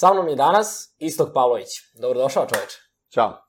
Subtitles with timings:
[0.00, 1.68] Sa mnom je danas Istok Pavlović.
[2.00, 2.78] Dobrodošao čoveče.
[3.14, 3.47] Ćao.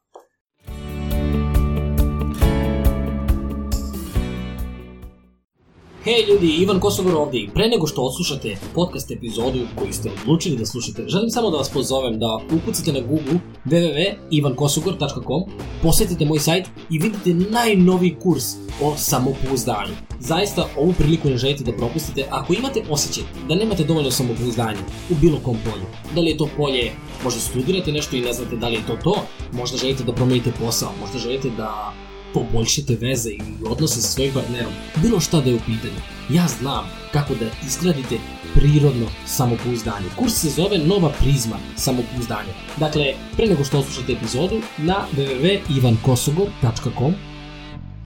[6.10, 10.58] Hej ljudi, Ivan Kosogor ovdje i pre nego što odslušate podcast epizodu koju ste odlučili
[10.58, 15.44] da slušate, želim samo da vas pozovem da ukucate na Google www.ivankosogor.com,
[15.84, 18.44] posetite moj sajt i vidite najnoviji kurs
[18.82, 19.94] o samopouzdanju.
[20.20, 25.16] Zaista ovu priliku ne želite da propustite ako imate osjećaj da nemate dovoljno samopouzdanja u
[25.22, 25.86] bilo kom polju.
[26.16, 26.92] Da li je to polje,
[27.24, 29.16] možda studirate nešto i ne znate da li je to to,
[29.54, 31.94] možda želite da promenite posao, možda želite da
[32.34, 36.02] poboljšate veze i odnose sa svojim partnerom, bilo šta da je u pitanju.
[36.30, 38.18] Ja znam kako da izgradite
[38.54, 40.10] prirodno samopouzdanje.
[40.20, 42.54] Kurs se zove Nova prizma samopouzdanja.
[42.78, 47.14] Dakle, pre nego što oslušate epizodu, na www.ivankosogor.com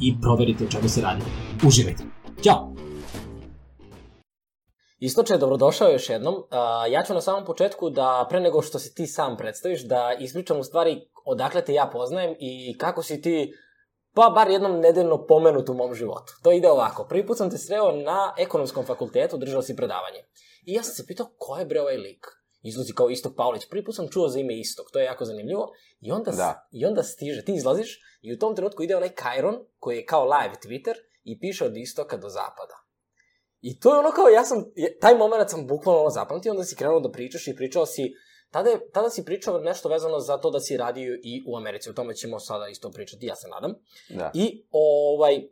[0.01, 1.21] i proverite o čemu se radi.
[1.67, 2.03] Uživajte.
[2.43, 2.73] Ćao!
[4.99, 6.35] Istoče, dobrodošao još jednom.
[6.89, 10.59] Ja ću na samom početku da, pre nego što se ti sam predstaviš, da ispričam
[10.59, 13.53] u stvari odakle te ja poznajem i kako si ti
[14.13, 16.33] pa bar jednom nedeljno pomenut u mom životu.
[16.43, 17.05] To ide ovako.
[17.09, 20.19] Prvi put sam te sreo na ekonomskom fakultetu, držao si predavanje.
[20.65, 22.27] I ja sam se pitao ko je bre ovaj lik?
[22.63, 23.69] Izlazi kao Istok Pavlić.
[23.69, 25.71] Prvi put sam čuo za ime Istok, to je jako zanimljivo.
[26.01, 26.67] I onda, da.
[26.71, 30.23] I onda stiže, ti izlaziš i u tom trenutku ide onaj Kairon, koji je kao
[30.23, 32.83] live Twitter i piše od istoka do zapada.
[33.61, 34.63] I to je ono kao, ja sam,
[35.01, 38.13] taj moment sam bukvalno zapamtio, onda si krenuo da pričaš i pričao si
[38.53, 41.89] Tada, je, tada si pričao nešto vezano za to da si radio i u Americi.
[41.89, 43.73] O tome ćemo sada isto pričati, ja se nadam.
[44.09, 44.31] Da.
[44.33, 45.47] I ovaj,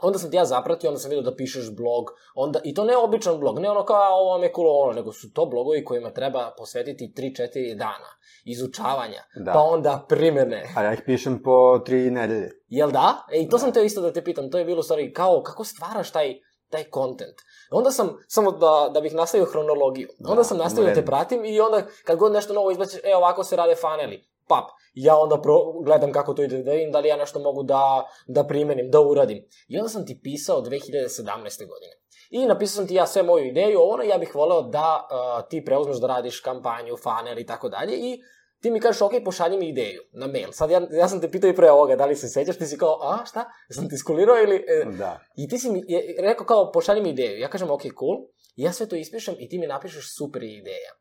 [0.00, 2.96] onda sam ti ja zapratio, onda sam vidio da pišeš blog, onda, i to ne
[2.96, 6.10] običan blog, ne ono kao ovo vam je cool ono, nego su to blogovi kojima
[6.10, 8.10] treba posvetiti 3-4 dana
[8.44, 9.52] izučavanja, da.
[9.52, 10.64] pa onda primene.
[10.76, 11.50] A ja ih pišem po
[11.86, 12.50] 3 nedelje.
[12.68, 13.26] Jel da?
[13.32, 13.58] E, i to da.
[13.58, 16.34] sam te isto da te pitam, to je bilo stvari, kao, kako stvaraš taj,
[16.68, 17.36] taj content.
[17.72, 21.44] Onda sam, samo da, da bih nastavio hronologiju, onda da, sam nastavio da te pratim
[21.44, 25.40] i onda kad god nešto novo izbaciš, e ovako se rade faneli, pap, ja onda
[25.40, 28.90] pro, gledam kako to ide, da vidim da li ja nešto mogu da, da primenim,
[28.90, 29.44] da uradim.
[29.68, 31.68] I onda sam ti pisao 2017.
[31.68, 31.92] godine.
[32.30, 35.64] I napisao sam ti ja sve moju ideju, ono ja bih voleo da uh, ti
[35.64, 38.22] preuzmeš da radiš kampanju, funnel i tako dalje i
[38.62, 40.52] ti mi kažeš, ok, pošalji mi ideju na mail.
[40.52, 42.78] Sad ja, ja sam te pitao i pre ovoga, da li se sećaš, ti si
[42.78, 44.56] kao, a šta, sam ti skulirao ili...
[44.56, 45.20] E, da.
[45.36, 47.38] I ti si mi je, rekao kao, pošalji mi ideju.
[47.38, 48.16] Ja kažem, ok, cool.
[48.56, 50.92] Ja sve to ispišem i ti mi napišeš super ideja.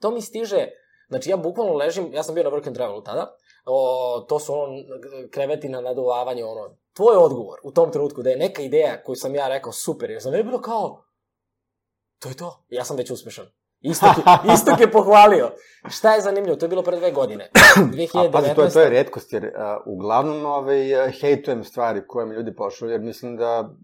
[0.00, 0.68] To mi stiže,
[1.08, 4.52] znači ja bukvalno ležim, ja sam bio na work and travelu tada, o, to su
[4.52, 4.72] ono
[5.30, 9.34] kreveti na naduvavanje, ono, tvoj odgovor u tom trenutku da je neka ideja koju sam
[9.34, 11.04] ja rekao super, jer sam je bilo kao,
[12.18, 13.46] to je to, ja sam već uspešan.
[13.84, 14.10] Istok,
[14.54, 15.50] Istok je pohvalio.
[15.88, 16.56] Šta je zanimljivo?
[16.56, 17.50] To je bilo pre dve godine.
[17.76, 18.28] 2019.
[18.28, 19.50] A pazi, to je, to je redkost, jer uh,
[19.86, 23.74] uglavnom ovaj, hejtujem stvari koje mi ljudi pošlu, jer mislim da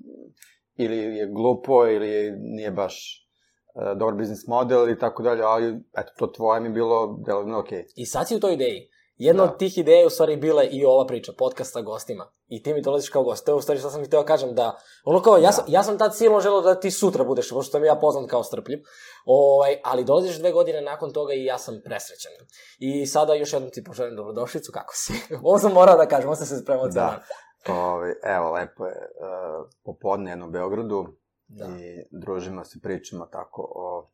[0.76, 3.26] ili je glupo, ili nije baš
[3.74, 5.66] uh, dobar biznis model i tako dalje, ali
[5.98, 7.78] eto, to tvoje mi bilo delovno okej.
[7.78, 7.92] Okay.
[7.96, 8.88] I sad si u toj ideji.
[9.20, 9.52] Jedna da.
[9.52, 12.32] od tih ideja u stvari bila i ova priča, podcast sa gostima.
[12.46, 13.46] I ti mi dolaziš kao gost.
[13.46, 15.52] To je u stvari što sam ti teo kažem da, ono kao, ja, da.
[15.52, 18.44] sam, ja sam tad silno želeo da ti sutra budeš, pošto sam ja poznat kao
[18.44, 18.78] strpljiv.
[19.24, 22.32] Ovaj, ali dolaziš dve godine nakon toga i ja sam presrećan.
[22.78, 25.12] I sada još jednom ti poželim dobrodošlicu, kako si?
[25.44, 27.22] ovo sam morao da kažem, ovo sam se spremao da.
[27.68, 31.06] Ove, ovaj, evo, lepo je uh, popodne jedno u Beogradu
[31.48, 31.64] da.
[31.64, 34.10] i družimo se, pričamo tako o...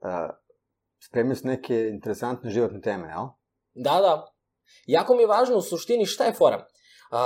[0.00, 0.30] Uh,
[1.08, 3.26] spremio se neke interesantne životne teme, jel?
[3.74, 4.31] Da, da.
[4.86, 6.66] Jako mi je važno u suštini šta je fora.
[7.12, 7.18] Uh,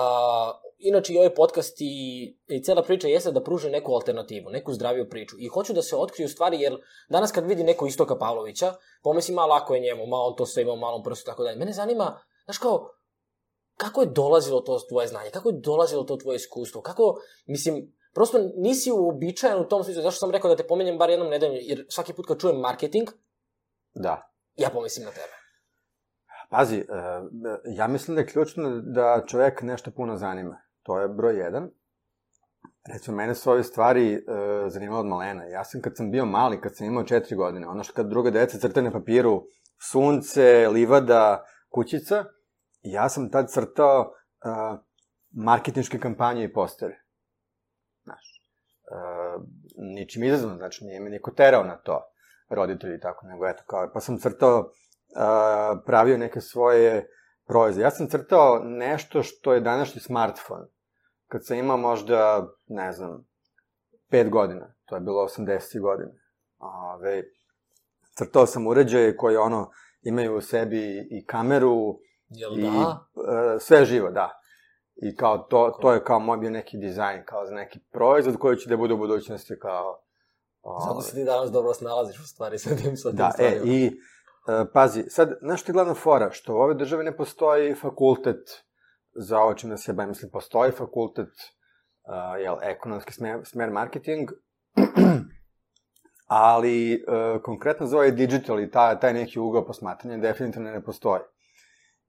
[0.79, 5.09] inače i ovaj podcast i, i cela priča jeste da pruže neku alternativu, neku zdraviju
[5.11, 5.37] priču.
[5.39, 6.77] I hoću da se otkriju stvari, jer
[7.09, 10.63] danas kad vidi neko Istoka Pavlovića, pomisli malo lako je njemu, malo on to sve
[10.63, 11.57] ima u malom prstu, tako dalje.
[11.57, 12.89] Mene zanima, znaš kao,
[13.77, 18.39] kako je dolazilo to tvoje znanje, kako je dolazilo to tvoje iskustvo, kako, mislim, prosto
[18.57, 21.87] nisi uobičajen u tom smislu, zašto sam rekao da te pomenjem bar jednom nedeljno, jer
[21.89, 23.09] svaki put kad čujem marketing,
[23.95, 24.33] da.
[24.57, 25.46] ja pomislim na tebe.
[26.51, 26.85] Pazi, e,
[27.65, 30.61] ja mislim da je ključno da čovek nešto puno zanima.
[30.83, 31.71] To je broj jedan.
[32.93, 34.21] Recimo, mene su ove stvari e,
[34.69, 35.45] zanimalo od malena.
[35.45, 38.31] Ja sam kad sam bio mali, kad sam imao četiri godine, ono što kad druga
[38.31, 39.43] deca crta na papiru,
[39.91, 42.25] sunce, livada, kućica,
[42.83, 44.13] ja sam tad crtao
[45.31, 47.03] marketinške kampanje i postere.
[48.05, 48.43] Znaš,
[48.91, 49.43] uh,
[49.77, 52.03] ničim izazvan, znači nije me niko terao na to,
[52.49, 54.71] roditelji i tako, nego eto kao, pa sam crtao
[55.17, 57.09] a, pravio neke svoje
[57.47, 57.83] proizvode.
[57.85, 60.67] Ja sam crtao nešto što je današnji smartfon.
[61.27, 63.27] Kad sam imao možda, ne znam,
[64.11, 66.11] pet godina, to je bilo 80 godina.
[66.59, 67.23] Ove,
[68.19, 69.71] crtao sam uređaje koje ono,
[70.03, 71.99] imaju u sebi i kameru,
[72.29, 72.69] Jel i da?
[72.69, 73.25] Uh,
[73.61, 74.41] sve živo, da.
[75.03, 78.57] I kao to, to je kao moj bio neki dizajn, kao za neki proizvod koji
[78.57, 80.03] će da bude u budućnosti kao...
[80.89, 83.63] Zato se ti danas dobro snalaziš u stvari sa tim, sa tim da, e, stvarima.
[83.65, 83.91] e, i E,
[84.73, 86.31] pazi, sad, znaš što je glavna fora?
[86.31, 88.67] Što u ove države ne postoji fakultet
[89.15, 90.09] za ovo čime se bavim.
[90.09, 94.31] Mislim, postoji fakultet, uh, jel, ekonomski smer, smer marketing,
[96.27, 101.23] ali uh, konkretno za ovaj digital i taj, taj neki ugao posmatranja definitivno ne postoji.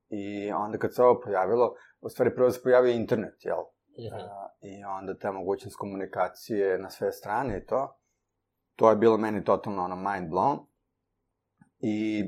[0.09, 3.59] I onda kad se ovo pojavilo, u stvari prvo se pojavio internet, jel?
[3.59, 3.65] Uh,
[4.61, 7.99] I onda ta mogućnost komunikacije na sve strane i to.
[8.75, 10.65] To je bilo meni totalno ono mind blown.
[11.79, 12.25] I,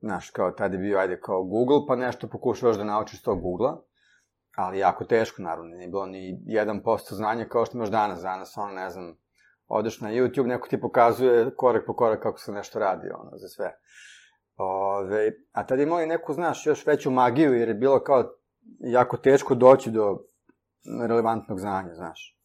[0.00, 3.76] znaš, kao tad je bio, ajde, kao Google, pa nešto pokušavaš da naučiš to Google-a,
[4.56, 8.22] ali jako teško, naravno, nije bilo ni 1% znanja kao što imaš danas.
[8.22, 9.16] Danas, ono, ne znam,
[9.66, 13.48] odeš na YouTube, neko ti pokazuje korak po korak kako se nešto radi, ono, za
[13.48, 13.72] sve.
[14.56, 18.24] Ove, a tad imao i neku, znaš, još veću magiju, jer je bilo kao
[18.78, 20.18] jako teško doći do
[21.08, 22.38] relevantnog znanja, znaš.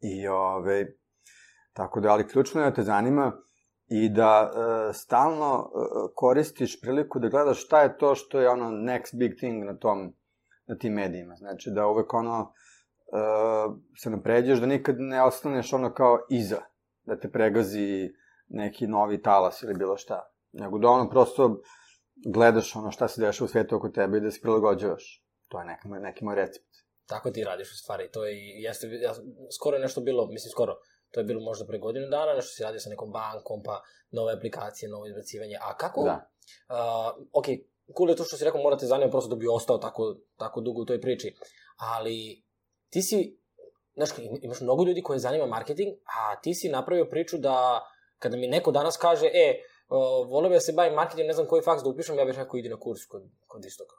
[0.00, 0.86] I, ove,
[1.72, 3.32] tako da, ali ključno je da te zanima
[3.88, 5.78] i da e, stalno e,
[6.14, 10.14] koristiš priliku da gledaš šta je to što je ono next big thing na tom,
[10.66, 11.34] na tim medijima.
[11.34, 16.60] Znači, da uvek ono, uh, se napređeš, da nikad ne ostaneš ono kao iza,
[17.04, 18.10] da te pregazi
[18.48, 20.32] neki novi talas ili bilo šta.
[20.52, 21.62] Nego da ono prosto
[22.32, 25.24] gledaš ono šta se dešava u svetu oko tebe i da se prilagođavaš.
[25.48, 26.66] To je neki, neki moj recept.
[27.06, 28.10] Tako ti radiš u stvari.
[28.12, 29.14] To je, jeste, ja,
[29.56, 30.74] skoro je nešto bilo, mislim skoro,
[31.16, 33.80] to je bilo možda pre godinu dana, nešto si radio sa nekom bankom, pa
[34.10, 35.56] nove aplikacije, novo izbacivanje.
[35.60, 36.02] A kako?
[36.04, 36.28] Da.
[36.68, 37.46] Uh, ok,
[37.96, 40.82] cool je to što si rekao, morate zanima prosto da bi ostao tako, tako dugo
[40.82, 41.34] u toj priči.
[41.76, 42.44] Ali
[42.90, 43.38] ti si,
[43.94, 44.10] znaš,
[44.42, 47.80] imaš mnogo ljudi koje zanima marketing, a ti si napravio priču da
[48.18, 51.46] kada mi neko danas kaže, e, uh, volio bi da se bavim marketing, ne znam
[51.46, 53.94] koji faks da upišem, ja bih rekao idi na kurs kod, kod istoga.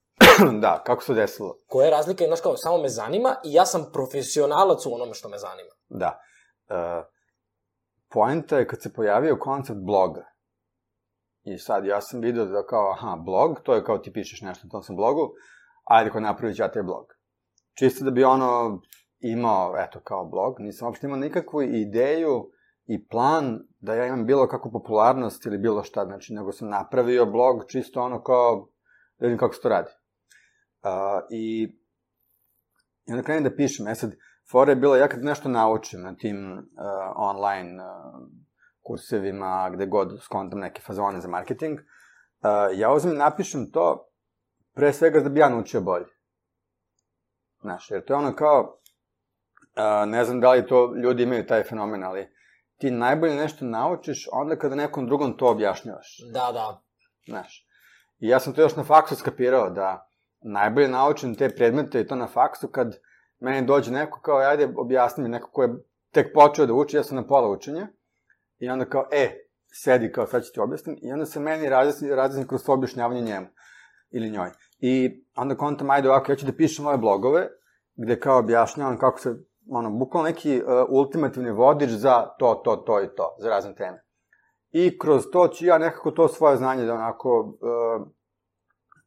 [0.64, 1.58] da, kako se desilo?
[1.66, 5.28] Koja je razlika, znaš kao, samo me zanima i ja sam profesionalac u onome što
[5.28, 5.70] me zanima.
[5.88, 6.20] Da.
[6.68, 7.04] Uh,
[8.10, 10.24] poenta je kad se pojavio koncept bloga.
[11.42, 14.66] I sad ja sam vidio da kao, aha, blog, to je kao ti pišeš nešto
[14.66, 15.32] na tom sam blogu,
[15.84, 17.16] ajde ko napravit ja taj blog
[17.78, 18.80] čisto da bi ono
[19.20, 22.50] imao, eto, kao blog, nisam uopšte imao nikakvu ideju
[22.86, 27.26] i plan da ja imam bilo kakvu popularnost ili bilo šta, znači, nego sam napravio
[27.26, 28.68] blog čisto ono kao,
[29.18, 29.90] da vidim kako se to radi.
[30.82, 30.90] Uh,
[31.30, 31.62] I,
[33.06, 34.10] i onda krenem da pišem, e sad,
[34.50, 36.62] fora je bila, ja kad nešto naučim na tim uh,
[37.16, 38.28] online uh,
[38.82, 44.08] kursevima, gde god skontam neke fazone za marketing, uh, ja uzmem i napišem to
[44.74, 46.06] pre svega da bi ja naučio bolje.
[47.60, 48.78] Znaš, jer to je ono kao,
[49.76, 52.28] a, ne znam da li to ljudi imaju taj fenomen, ali
[52.78, 56.18] ti najbolje nešto naučiš onda kada nekom drugom to objašnjavaš.
[56.32, 56.82] Da, da.
[57.28, 57.66] Znaš.
[58.18, 60.10] I ja sam to još na faksu skapirao, da
[60.40, 62.98] najbolje naučim te predmete i to na faksu kad
[63.40, 65.74] meni dođe neko kao, ajde, objasni mi neko ko je
[66.10, 67.88] tek počeo da uči, ja sam na pola učenja,
[68.58, 72.08] i onda kao, e, sedi kao, sad ću ti objasnim, i onda se meni razjasni,
[72.08, 73.46] razjasni kroz to objašnjavanje njemu
[74.10, 74.50] ili njoj.
[74.78, 77.48] I onda kontam, ajde ovako, ja ću da pišem moje blogove,
[77.94, 79.34] gde kao objašnjavam kako se,
[79.70, 84.02] ono, bukvalno neki uh, ultimativni vodič za to, to, to i to, za razne teme.
[84.70, 88.06] I kroz to ću ja nekako to svoje znanje da onako uh,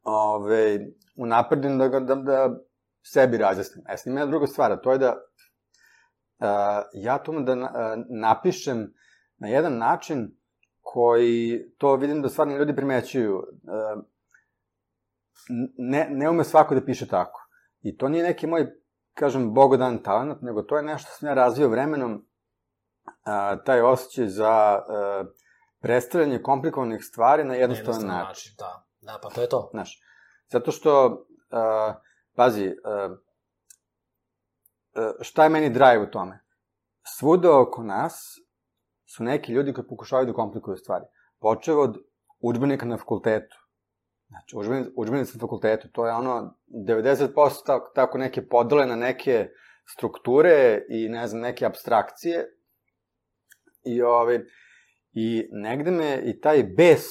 [0.04, 0.80] ove,
[1.18, 2.60] unapredim da, da, da
[3.02, 3.86] sebi razjasnim.
[3.90, 5.16] E, snima jedna druga stvar, to je da
[6.40, 6.48] uh,
[6.94, 7.70] ja to da uh,
[8.10, 8.94] napišem
[9.38, 10.36] na jedan način
[10.82, 13.38] koji to vidim da stvarno ljudi primećuju.
[13.38, 14.04] Uh,
[15.78, 17.50] ne, ne ume svako da piše tako.
[17.82, 18.68] I to nije neki moj,
[19.14, 22.26] kažem, bogodan talent, nego to je nešto što sam ja razvio vremenom,
[23.24, 25.26] a, taj osjećaj za a,
[25.80, 28.28] predstavljanje komplikovanih stvari na jednostavan način.
[28.28, 28.54] način.
[28.58, 29.70] Da, da, pa to je to.
[29.72, 30.02] Znaš,
[30.48, 31.94] zato što, a,
[32.40, 33.16] pazi, a,
[34.96, 36.40] a, šta je meni drive u tome?
[37.18, 38.22] Svuda oko nas
[39.16, 41.06] su neki ljudi koji pokušavaju da komplikuju stvari.
[41.40, 41.98] Počeo od
[42.40, 43.58] učbenika na fakultetu,
[44.30, 44.56] Znači,
[44.96, 46.56] učbenici na fakultetu, to je ono
[46.88, 49.50] 90% tako, tako neke podele na neke
[49.86, 52.46] strukture i ne znam, neke abstrakcije.
[53.86, 54.46] I, ove,
[55.12, 57.06] I negde me i taj bes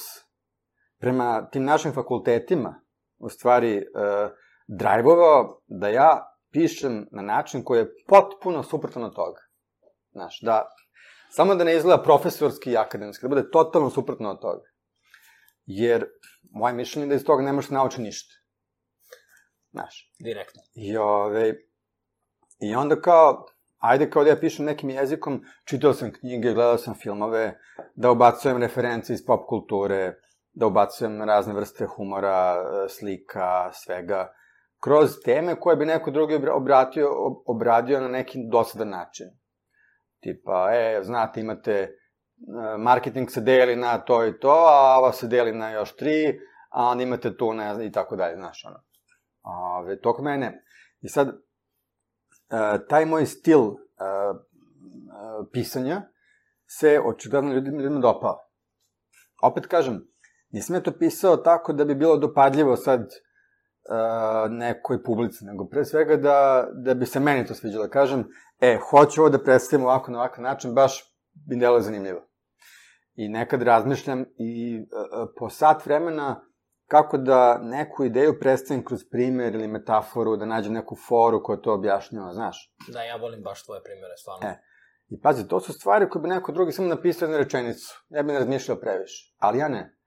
[0.99, 2.81] prema tim našim fakultetima
[3.17, 3.83] u stvari e,
[4.69, 9.41] drajvovao da ja pišem na način koji je potpuno suprotan od toga.
[10.11, 10.67] Znaš, da
[11.29, 14.63] samo da ne izgleda profesorski i akademski, da bude totalno suprotno od toga.
[15.65, 16.05] Jer
[16.51, 18.35] moje mišljenje je da iz toga ne možeš naučiti ništa.
[19.71, 20.13] Znaš.
[20.19, 20.61] Direktno.
[20.75, 21.53] I, ove,
[22.59, 23.45] I onda kao,
[23.77, 27.59] ajde kao da ja pišem nekim jezikom, čitao sam knjige, gledao sam filmove,
[27.95, 30.13] da ubacujem reference iz pop kulture,
[30.53, 32.55] da ubacujem razne vrste humora,
[32.89, 34.33] slika, svega,
[34.83, 37.09] kroz teme koje bi neko drugi obratio,
[37.45, 39.27] obradio na neki dosadan način.
[40.19, 41.99] Tipa, e, znate, imate
[42.77, 46.85] marketing se deli na to i to, a ova se deli na još tri, a
[46.85, 48.83] onda imate tu, ne znam, i tako dalje, znaš, ono.
[49.41, 50.63] Ove, to kod mene.
[51.01, 51.35] I sad, uh,
[52.89, 53.77] taj moj stil uh,
[55.51, 56.01] pisanja
[56.67, 58.37] se očigledno ljudima, ljudima dopao.
[59.43, 60.07] Opet kažem,
[60.49, 63.09] nisam ja to pisao tako da bi bilo dopadljivo sad
[63.89, 67.83] uh, nekoj publici, nego pre svega da, da bi se meni to sviđalo.
[67.83, 68.27] Da kažem,
[68.59, 71.03] e, hoću ovo da predstavim ovako na ovakav način, baš
[71.47, 72.21] bi delo zanimljivo.
[73.15, 76.49] I nekad razmišljam i uh, po sat vremena
[76.87, 81.73] kako da neku ideju predstavim kroz primer ili metaforu, da nađem neku foru koja to
[81.73, 82.75] objašnjava, znaš.
[82.87, 84.47] Da, ja volim baš tvoje primere, stvarno.
[84.47, 84.61] E,
[85.09, 88.05] I pazi, to su stvari koje bi neko drugi samo napisao jednu rečenicu.
[88.09, 89.35] Ja bi ne razmišljao previše.
[89.37, 89.97] Ali ja ne.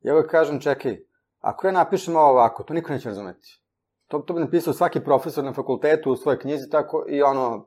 [0.00, 0.98] Ja uvek kažem, čekaj,
[1.40, 3.62] ako ja napišem ovo ovako, to niko neće razumeti.
[4.08, 7.66] To, to bi napisao svaki profesor na fakultetu u svojoj knjizi, tako i ono,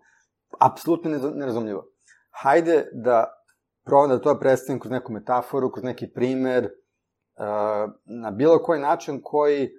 [0.60, 1.86] apsolutno nerazumljivo.
[2.32, 3.44] Hajde da
[3.86, 6.70] probam da to predstavim kroz neku metaforu, kroz neki primer,
[8.06, 9.72] na bilo koji način koji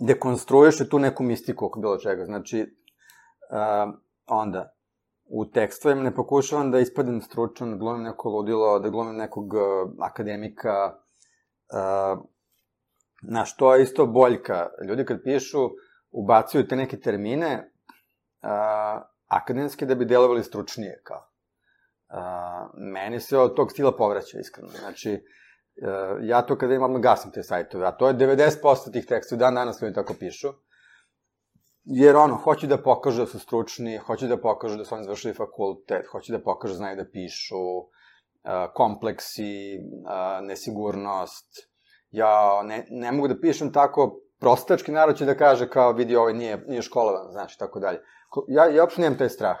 [0.00, 2.24] dekonstruiše tu neku mistiku oko bilo čega.
[2.24, 2.76] Znači,
[4.26, 4.74] onda,
[5.26, 9.54] u tekstovima ne pokušavam da ispadem stručan, da glumim neko ludilo, da glumim nekog
[10.00, 10.98] akademika,
[13.22, 14.68] Znaš, to je isto boljka.
[14.88, 15.70] Ljudi kad pišu,
[16.10, 17.72] ubacuju te neke termine
[18.42, 21.28] uh, akademske da bi delovali stručnije, kao.
[22.08, 24.68] Uh, meni se od tog stila povraća, iskreno.
[24.68, 29.38] Znači, uh, ja to kada imam, gasim te sajtove, a to je 90% tih tekstova,
[29.38, 30.52] dan danas ljudi tako pišu.
[31.84, 35.34] Jer ono, hoću da pokažu da su stručni, hoću da pokažu da su oni završili
[35.34, 37.86] fakultet, hoću da pokažu da znaju da pišu, uh,
[38.74, 39.78] kompleksi,
[40.42, 41.68] nesigurnost,
[42.10, 46.34] ja ne, ne mogu da pišem tako prostački, narod će da kaže kao vidi ovaj
[46.34, 48.00] nije, nije školovan, znači, tako dalje.
[48.48, 49.56] Ja, ja uopšte nemam taj strah.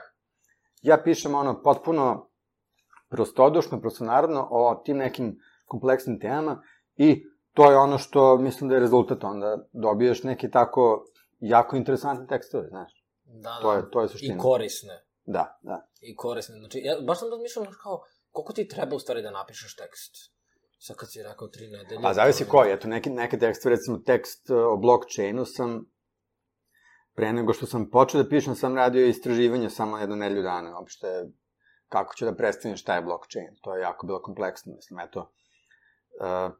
[0.82, 2.28] Ja pišem ono potpuno
[3.08, 6.62] prostodušno, prostonarodno o tim nekim kompleksnim temama
[6.96, 11.04] i to je ono što mislim da je rezultat, onda dobiješ neki tako
[11.40, 13.04] jako interesantne tekstove, znaš.
[13.24, 13.58] Da, da.
[13.62, 14.34] To je, to je suština.
[14.34, 15.04] I korisne.
[15.24, 15.86] Da, da.
[16.00, 16.58] I korisne.
[16.58, 20.32] Znači, ja baš sam razmišljam kao, koliko ti treba u stvari da napišeš tekst?
[20.78, 22.00] Sad kad si rekao tri nedelje...
[22.02, 25.84] A zavisi koji, eto, neke, neke tekste, recimo tekst e, o blockchainu sam,
[27.14, 31.06] pre nego što sam počeo da pišem, sam radio istraživanje samo jednu nedelju dana, uopšte
[31.88, 33.54] kako ću da predstavim šta je blockchain.
[33.62, 35.32] To je jako bilo kompleksno, mislim, eto.
[36.20, 36.52] Uh,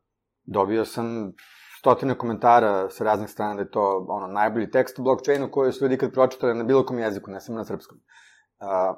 [0.44, 1.32] dobio sam
[1.78, 5.84] stotine komentara sa raznih strana da je to ono, najbolji tekst o blockchainu koji su
[5.84, 7.98] ljudi kad pročitali na bilo kom jeziku, ne samo na srpskom.
[7.98, 8.96] Uh,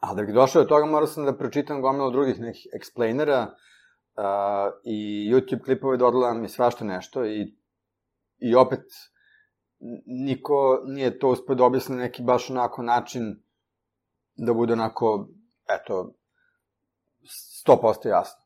[0.00, 4.72] ali da bih došao do toga, morao sam da pročitam gomilo drugih nekih explainera, uh,
[4.84, 7.56] i YouTube klipove dodala mi svašta nešto i,
[8.38, 8.84] i opet
[10.06, 13.42] niko nije to uspio da objasni neki baš onako način
[14.36, 15.28] da bude onako,
[15.68, 16.14] eto,
[17.66, 18.44] 100% jasno.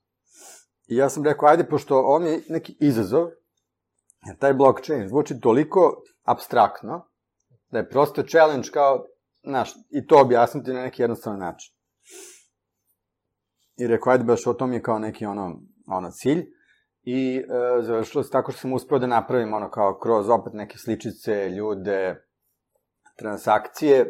[0.87, 3.31] I ja sam rekao, ajde, pošto on je neki izazov,
[4.27, 7.09] jer taj blockchain zvuči toliko abstraktno,
[7.71, 9.07] da je prosto challenge kao,
[9.45, 11.75] znaš, i to objasniti na neki jednostavan način.
[13.77, 16.45] I rekao, ajde baš o tom je kao neki ono, ono cilj.
[17.03, 17.43] I e,
[17.83, 22.25] završilo se tako što sam uspeo da napravim ono kao kroz opet neke sličice, ljude,
[23.17, 24.07] transakcije,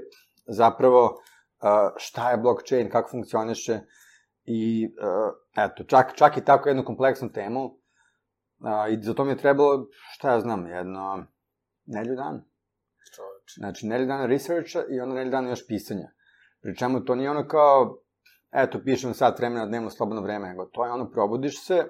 [0.47, 3.81] zapravo e, šta je blockchain, kako funkcioniše
[4.45, 9.31] i e, eto, čak, čak i tako jednu kompleksnu temu e, i za to mi
[9.31, 11.27] je trebalo, šta ja znam, jedno
[11.87, 12.45] nelju dana.
[13.57, 16.11] Znači, nelju dana researcha i onda nelju dana još pisanja.
[16.61, 17.99] Pri čemu to nije ono kao,
[18.53, 21.85] eto, pišem sat vremena dnevno slobodno vreme, nego to je ono, probudiš se,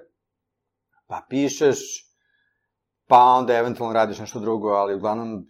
[1.07, 1.79] pa pišeš,
[3.07, 5.47] pa onda eventualno radiš nešto drugo, ali uglavnom,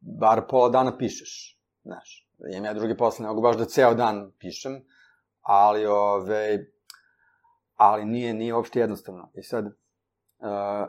[0.00, 2.28] bar pola dana pišeš, znaš.
[2.52, 4.72] Imam ja drugi posle, ne mogu baš da ceo dan pišem,
[5.40, 6.66] ali, ove,
[7.74, 9.30] ali nije, nije uopšte jednostavno.
[9.34, 9.72] I sad, uh,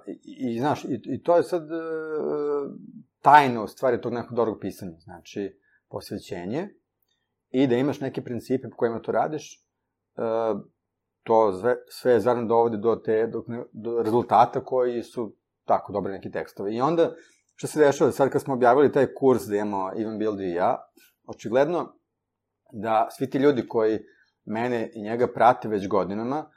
[0.07, 2.71] i, i, znaš, i, i to je sad uh,
[3.27, 6.69] tajno u stvari tog nekog dobrog pisanja, znači, posvećenje,
[7.49, 9.65] i da imaš neke principe po kojima to radiš,
[10.15, 10.61] uh,
[11.23, 16.31] to sve, sve zaradno dovode do, te, do, do rezultata koji su tako dobre neki
[16.31, 16.75] tekstovi.
[16.75, 17.11] I onda,
[17.55, 20.77] što se dešava, sad kad smo objavili taj kurs da imamo Ivan Bildi i ja,
[21.27, 21.93] očigledno
[22.71, 23.99] da svi ti ljudi koji
[24.45, 26.49] mene i njega prate već godinama,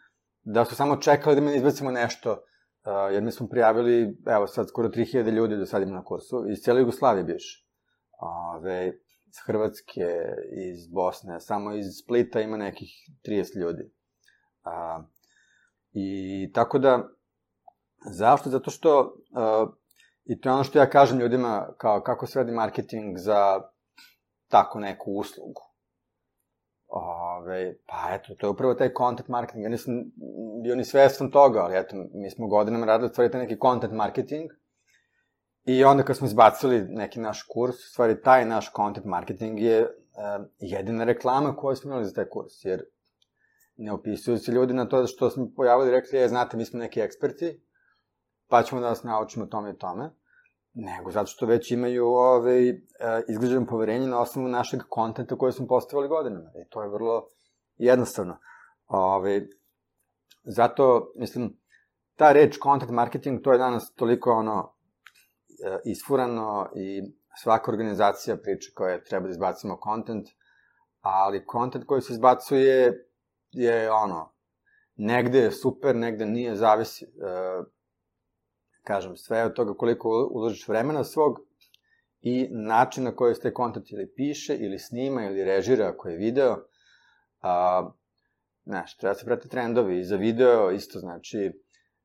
[0.42, 2.42] da su samo čekali da mi izbacimo nešto,
[2.84, 6.44] uh, jer mi smo prijavili, evo sad skoro 3000 ljudi do sad ima na kursu,
[6.48, 7.66] iz cijele Jugoslavije biš.
[8.20, 8.86] Ove,
[9.26, 10.06] iz Hrvatske,
[10.72, 12.90] iz Bosne, samo iz Splita ima nekih
[13.28, 13.90] 30 ljudi.
[14.64, 15.02] A,
[15.92, 17.08] I tako da,
[18.12, 18.50] zašto?
[18.50, 19.66] Zato što, a,
[20.24, 23.60] i to je ono što ja kažem ljudima, kao kako se radi marketing za
[24.48, 25.69] tako neku uslugu.
[26.92, 29.64] Ove, pa eto, to je upravo taj content marketing.
[29.64, 29.94] Ja nisam
[30.62, 34.50] bio ni svestan toga, ali eto, mi smo godinama radili stvari neki content marketing.
[35.64, 39.82] I onda kad smo izbacili neki naš kurs, u stvari taj naš content marketing je
[39.82, 42.84] uh, jedina reklama koju smo imali za taj kurs, jer
[43.76, 46.78] ne opisuju se ljudi na to što smo pojavili i rekli, je, znate, mi smo
[46.78, 47.62] neki eksperti,
[48.48, 50.10] pa ćemo da vas naučimo tome i tome,
[50.74, 52.74] nego zato što već imaju ovaj, e,
[53.28, 56.50] izgrađeno poverenje na osnovu našeg kontenta koje smo postavili godinama.
[56.66, 57.28] I to je vrlo
[57.76, 58.38] jednostavno.
[58.86, 59.46] Ovaj,
[60.44, 61.60] zato, mislim,
[62.16, 64.74] ta reč content marketing, to je danas toliko ono
[65.48, 67.02] e, isfurano i
[67.42, 70.28] svaka organizacija priča koja treba da izbacimo kontent,
[71.00, 73.06] ali kontent koji se izbacuje
[73.52, 74.32] je ono,
[74.96, 77.04] negde je super, negde nije, zavisi.
[77.04, 77.08] E,
[78.84, 81.40] kažem, sve od toga koliko uložiš vremena svog
[82.22, 86.16] i način na koji se taj kontent ili piše, ili snima, ili režira ako je
[86.16, 86.56] video.
[87.40, 87.90] A,
[88.64, 91.52] znaš, treba se prati trendovi i za video isto, znači,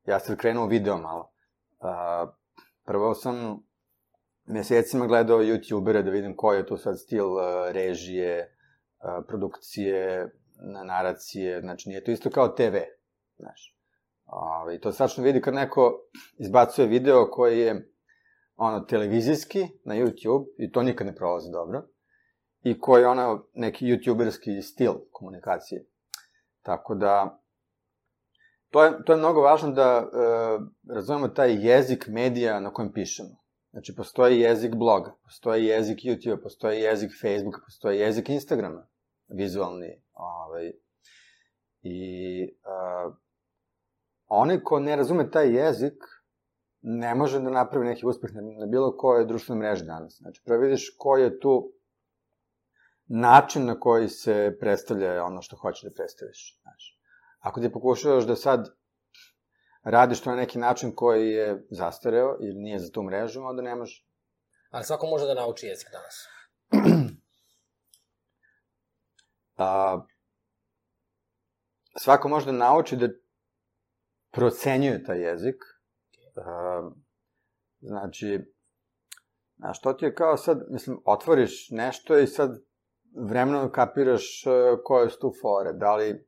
[0.06, 1.32] ja sam krenuo video malo.
[1.80, 2.26] A,
[2.84, 3.66] prvo sam
[4.44, 7.26] mesecima gledao youtubere da vidim koji je tu sad stil
[7.72, 8.56] režije,
[9.28, 10.30] produkcije,
[10.84, 12.76] naracije, znači nije to isto kao TV,
[13.38, 13.75] znaš.
[14.26, 16.00] Ove, to se tačno vidi kad neko
[16.38, 17.92] izbacuje video koji je
[18.56, 21.82] ono, televizijski na YouTube, i to nikad ne prolazi dobro,
[22.62, 25.84] i koji je ono neki youtuberski stil komunikacije.
[26.62, 27.42] Tako da,
[28.70, 30.08] to je, to je mnogo važno da e,
[30.94, 33.36] razumemo taj jezik medija na kojem pišemo.
[33.70, 38.86] Znači, postoji jezik bloga, postoji jezik YouTube, postoji jezik Facebooka, postoji jezik Instagrama,
[39.28, 40.02] vizualni.
[40.12, 40.72] Ovaj,
[41.82, 42.56] I
[44.28, 45.94] uh, onaj ko ne razume taj jezik,
[46.82, 50.16] ne može da napravi neki uspeh na, na bilo koje društvene mreže danas.
[50.18, 51.72] Znači, prvo vidiš koji je tu
[53.06, 56.60] način na koji se predstavlja ono što hoćeš da predstaviš.
[56.62, 57.00] Znači,
[57.38, 58.76] ako ti pokušavaš da sad
[59.82, 63.74] radiš to na neki način koji je zastareo ili nije za tu mrežu, onda ne
[63.74, 64.06] može.
[64.70, 66.28] Ali svako može da nauči jezik danas.
[69.58, 70.00] A,
[71.98, 73.08] svako može da nauči da
[74.36, 75.56] procenjuje taj jezik.
[76.36, 76.92] Uh,
[77.80, 78.40] znači,
[79.56, 82.50] znaš, to ti je kao sad, mislim, otvoriš nešto i sad
[83.28, 85.72] vremenom kapiraš uh, koje su tu fore.
[85.72, 86.26] Da li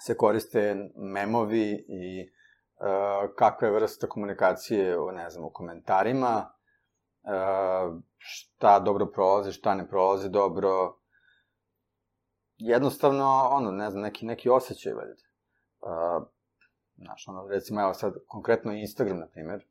[0.00, 2.30] se koriste memovi i
[2.80, 6.52] uh, kakve vrste komunikacije, u, ne znam, u komentarima,
[7.22, 10.98] uh, šta dobro prolazi, šta ne prolazi dobro.
[12.56, 15.22] Jednostavno, ono, ne znam, neki, neki osjećaj, valjda.
[15.80, 16.37] Uh,
[16.98, 19.64] Znaš, ono, recimo, evo sad, konkretno Instagram, na primjer,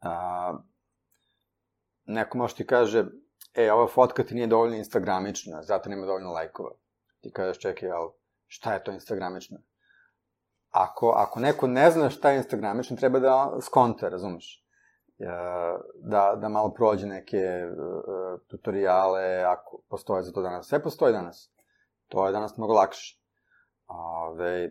[0.00, 0.58] a,
[2.04, 3.04] neko može ti kaže,
[3.54, 6.70] e, ova fotka ti nije dovoljno instagramična, zato nema dovoljno lajkova.
[7.20, 8.10] Ti kažeš, čekaj, ali
[8.46, 9.58] šta je to instagramično?
[10.70, 14.64] Ako, ako neko ne zna šta je instagramično, treba da skonta, razumeš?
[15.94, 20.66] Da, da malo prođe neke uh, tutoriale, ako postoje za to danas.
[20.68, 21.52] Sve postoji danas.
[22.08, 23.20] To je danas mnogo lakše.
[23.86, 24.70] Ove,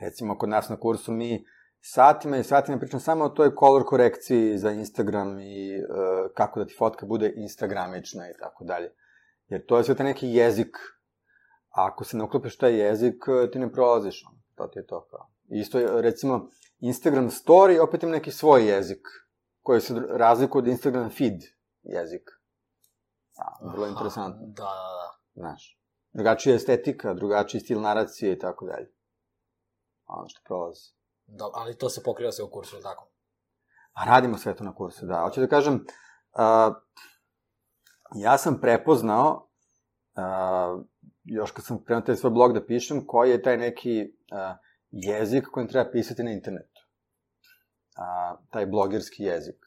[0.00, 1.44] recimo kod nas na kursu mi
[1.80, 6.66] satima i satima pričam samo o toj color korekciji za Instagram i uh, kako da
[6.66, 8.92] ti fotka bude instagramična i tako dalje.
[9.48, 10.76] Jer to je sve taj neki jezik.
[11.68, 14.24] A ako se ne uklopiš taj jezik, ti ne prolaziš.
[14.54, 15.30] To ti je to kao.
[15.48, 19.06] Isto je, recimo, Instagram story opet ima neki svoj jezik,
[19.62, 21.40] koji se razlikuje od Instagram feed
[21.82, 22.30] jezik.
[23.38, 24.46] A, vrlo interesantno.
[24.46, 25.18] Da, da, da.
[25.34, 25.78] Znaš,
[26.12, 28.94] drugačija estetika, drugačiji stil naracije i tako dalje
[30.06, 30.92] ono što prolazi.
[31.26, 33.10] Da, ali to se pokriva se u kursu, tako?
[33.92, 35.20] A radimo sve to na kursu, da.
[35.20, 36.74] Hoću da kažem, uh,
[38.14, 39.48] ja sam prepoznao,
[40.16, 40.84] uh,
[41.24, 44.56] još kad sam krenuo taj svoj blog da pišem, koji je taj neki uh,
[44.90, 46.80] jezik kojim treba pisati na internetu.
[47.96, 49.58] Uh, taj blogerski jezik.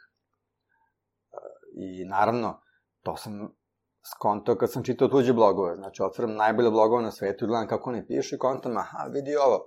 [1.31, 1.39] Uh,
[1.73, 2.61] I naravno,
[3.01, 3.55] to sam
[4.15, 5.75] skontao kad sam čitao tuđe blogove.
[5.75, 9.35] Znači, otvaram najbolje blogove na svetu i gledam kako oni pišu i kontam, aha, vidi
[9.35, 9.65] ovo,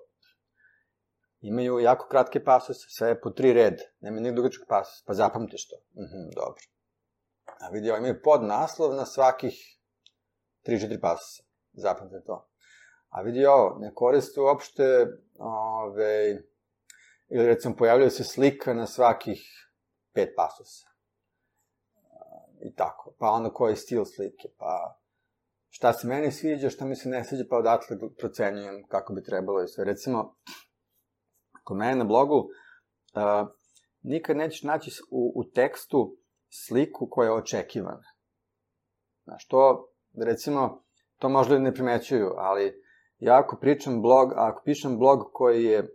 [1.41, 5.77] imaju jako kratke pasose, sve po tri red, nema nik dugačak pasos, pa zapamtiš to.
[5.77, 6.63] Mhm, dobro.
[7.61, 9.79] A vidi, imaju pod naslov na svakih
[10.67, 12.47] 3-4 pasosa, zapamtite to.
[13.09, 15.07] A vidi ovo, ne koriste uopšte,
[15.39, 16.43] ove,
[17.29, 19.43] ili recimo pojavljaju se slika na svakih
[20.13, 20.87] pet pasosa.
[22.63, 23.15] I tako.
[23.19, 25.01] Pa onda koji stil slike, pa
[25.69, 29.63] šta se meni sviđa, šta mi se ne sviđa, pa odatle procenjujem kako bi trebalo
[29.63, 29.85] i sve.
[29.85, 30.37] Recimo,
[31.65, 33.49] kod mene na blogu, uh,
[34.03, 36.17] nikad nećeš naći u, u tekstu
[36.67, 38.03] sliku koja je očekivana.
[39.25, 40.83] Znaš, to Recimo,
[41.19, 42.83] to možda ne primećuju, ali
[43.19, 45.89] ja ako pričam blog, ako pišem blog koji je,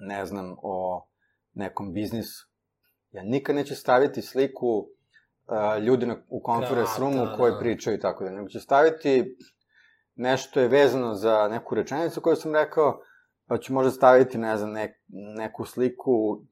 [0.00, 1.06] ne znam, o
[1.54, 2.48] nekom biznisu,
[3.10, 7.58] ja nikad neću staviti sliku uh, ljudi na, u conference da, roomu da, koji da.
[7.58, 9.36] pričaju i tako da, nego ću staviti
[10.14, 13.00] nešto je vezano za neku rečenicu koju sam rekao,
[13.46, 14.90] pa ću možda staviti, ne znam, nek,
[15.38, 16.44] neku sliku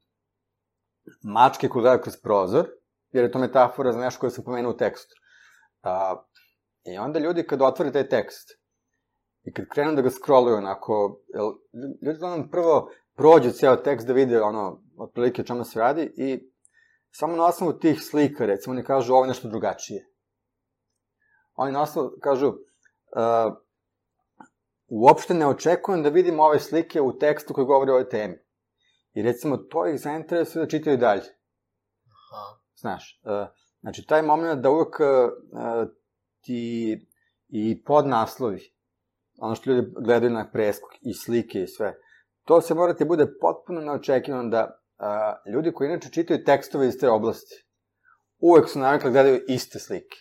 [1.23, 2.67] mačke koja gleda kroz prozor,
[3.11, 5.15] jer je to metafora za nešto koje sam pomenuo u tekstu.
[5.83, 6.23] A,
[6.83, 8.61] I onda ljudi kad otvore taj tekst
[9.43, 11.51] i kad krenu da ga scrolluju onako, jel,
[12.01, 16.51] ljudi uglavnom prvo prođu ceo tekst da vide ono, otprilike o čemu se radi i
[17.11, 20.07] samo na osnovu tih slika, recimo, oni kažu ovo nešto drugačije.
[21.55, 22.55] Oni na osnovu kažu, uh,
[24.91, 28.37] uopšte ne očekujem da vidim ove slike u tekstu koji govori o ovoj temi.
[29.13, 31.21] I recimo, to ih zainteresuje da čitaju dalje.
[31.21, 32.59] Aha.
[32.75, 33.47] Znaš, uh,
[33.81, 35.07] znači, taj moment da uvek uh,
[36.41, 37.07] ti
[37.47, 38.73] i podnaslovi,
[39.37, 41.95] ono što ljudi gledaju na preskok i slike i sve,
[42.45, 46.99] to se mora ti bude potpuno neočekivano da uh, ljudi koji inače čitaju tekstove iz
[46.99, 47.65] te oblasti,
[48.39, 50.17] uvek su navikli da gledaju iste slike.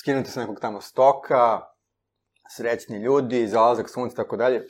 [0.00, 1.60] Skinuti sa nekog tamo stoka,
[2.50, 4.66] srećni ljudi, zalazak sunca, tako dalje,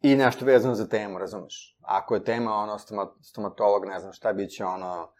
[0.00, 1.76] i nešto vezano za temu, razumeš?
[1.82, 2.78] Ako je tema, ono,
[3.22, 5.12] stomatolog, ne znam šta, bit će ono,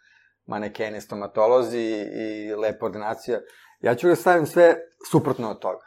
[0.45, 3.39] manekeni, stomatolozi i lepa ordinacija.
[3.79, 4.75] Ja ću ga stavim sve
[5.11, 5.85] suprotno od toga.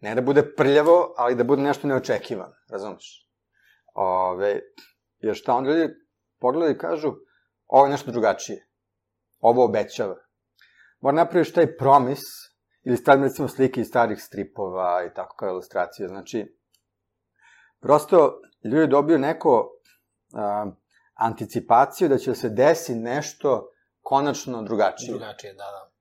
[0.00, 3.28] Ne da bude prljavo, ali da bude nešto neočekivano, razumeš?
[3.94, 4.60] Ove,
[5.18, 5.94] jer šta on ljudi
[6.40, 7.12] pogledaju i kažu,
[7.66, 8.68] ovo je nešto drugačije.
[9.38, 10.16] Ovo obećava.
[11.00, 12.20] Mora napraviš taj promis,
[12.86, 16.08] ili stavim recimo slike iz starih stripova i tako kao ilustracije.
[16.08, 16.56] Znači,
[17.80, 19.70] prosto ljudi dobiju neko
[20.34, 20.66] a,
[21.14, 23.70] anticipaciju da će se desi nešto
[24.00, 25.10] konačno drugačije.
[25.10, 25.92] Drugačije, da, da.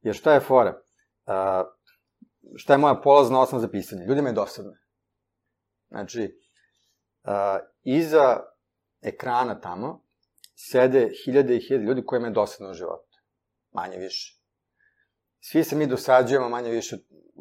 [0.00, 0.82] Jer šta je fora?
[1.26, 1.64] A,
[2.56, 4.04] šta je moja polazna osnova za pisanje?
[4.04, 4.72] Ljudima je dosadno.
[5.88, 6.40] Znači,
[7.24, 8.40] a, iza
[9.02, 10.04] ekrana tamo
[10.54, 13.18] sede hiljade i hiljade ljudi kojima je dosadno u životu.
[13.72, 14.41] Manje više.
[15.44, 16.96] Svi se mi dosađujemo manje više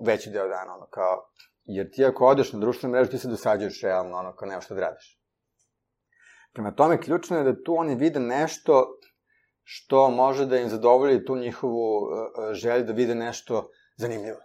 [0.06, 1.32] veći deo dana, ono, kao,
[1.64, 4.76] jer ti ako odeš na društvenu mrežu, ti se dosađuješ realno, ono, kao nema što
[4.76, 5.22] da radiš.
[6.54, 8.98] Prema tome, ključno je da tu oni vide nešto
[9.64, 14.40] što može da im zadovolji tu njihovu uh, želju da vide nešto zanimljivo.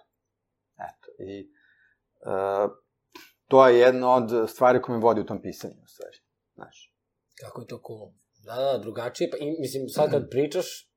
[0.75, 1.51] Eto, i
[2.27, 2.71] uh,
[3.49, 6.17] to je jedna od stvari koja me vodi u tom pisanju, u stvari.
[6.55, 6.95] Znaš.
[7.41, 8.13] Kako je to cool.
[8.45, 9.31] Da, da, drugačije.
[9.31, 10.91] Pa, i, mislim, sad kad pričaš,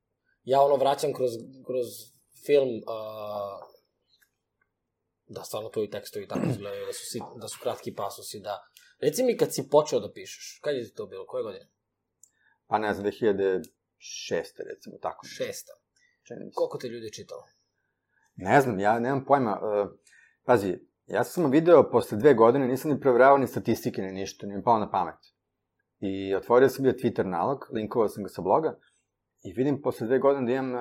[0.44, 1.32] ja ono vraćam kroz,
[1.66, 3.70] kroz film, uh,
[5.28, 8.68] da stvarno tvoji tekstovi tako izgledaju, da su, si, da su kratki pasusi, da...
[9.00, 11.70] Reci mi kad si počeo da pišeš, kad je ti to bilo, koje godine?
[12.68, 13.64] Pa ne znam, 2006.
[14.70, 15.28] recimo, tako.
[15.28, 15.74] Šesta.
[16.54, 17.44] Koliko te ljudi čitao?
[18.36, 19.60] Ne znam, ja nemam pojma.
[19.62, 19.92] Uh,
[20.44, 24.48] pazi, ja sam samo video posle dve godine, nisam ni provjeravao ni statistike ni ništa,
[24.48, 25.16] ni mi pao na pamet.
[26.00, 28.80] I otvorio sam bio Twitter nalog, linkovao sam ga sa bloga,
[29.44, 30.72] i vidim posle dve godine da imam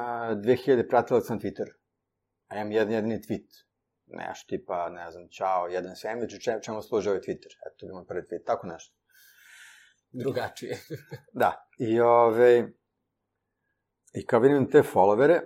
[0.42, 1.72] 2000 pratilaca na Twitteru.
[2.48, 3.64] A imam jedan jedini tweet.
[4.06, 7.52] Nešto tipa, ne znam, čao, jedan sandvič, čemu, čemu služi ovaj Twitter?
[7.66, 8.96] Eto, to bi moj prvi tweet, tako nešto.
[10.10, 10.78] Drugačije.
[11.40, 12.72] da, i ove...
[14.14, 15.40] I kao vidim te followere,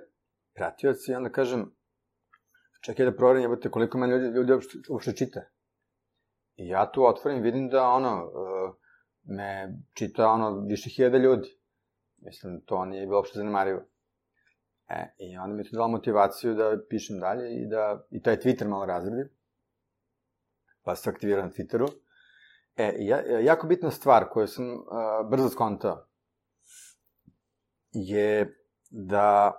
[0.55, 1.77] pratioci, i onda kažem,
[2.85, 5.41] čekaj da proverim, jebate, koliko meni ljudi, ljudi uopšte, uopšte čita.
[6.57, 8.75] I ja tu otvorim, vidim da, ono, uh,
[9.23, 11.62] me čita, ono, više hiljada ljudi.
[12.25, 13.81] Mislim, to nije bilo uopšte zanemarivo.
[14.89, 18.37] E, i onda mi je to dala motivaciju da pišem dalje i da, i taj
[18.37, 19.29] Twitter malo razredim.
[20.83, 21.89] Pa se aktiviram na Twitteru.
[22.77, 26.07] E, ja, jako bitna stvar koju sam uh, brzo skontao
[27.93, 28.59] je
[28.91, 29.53] da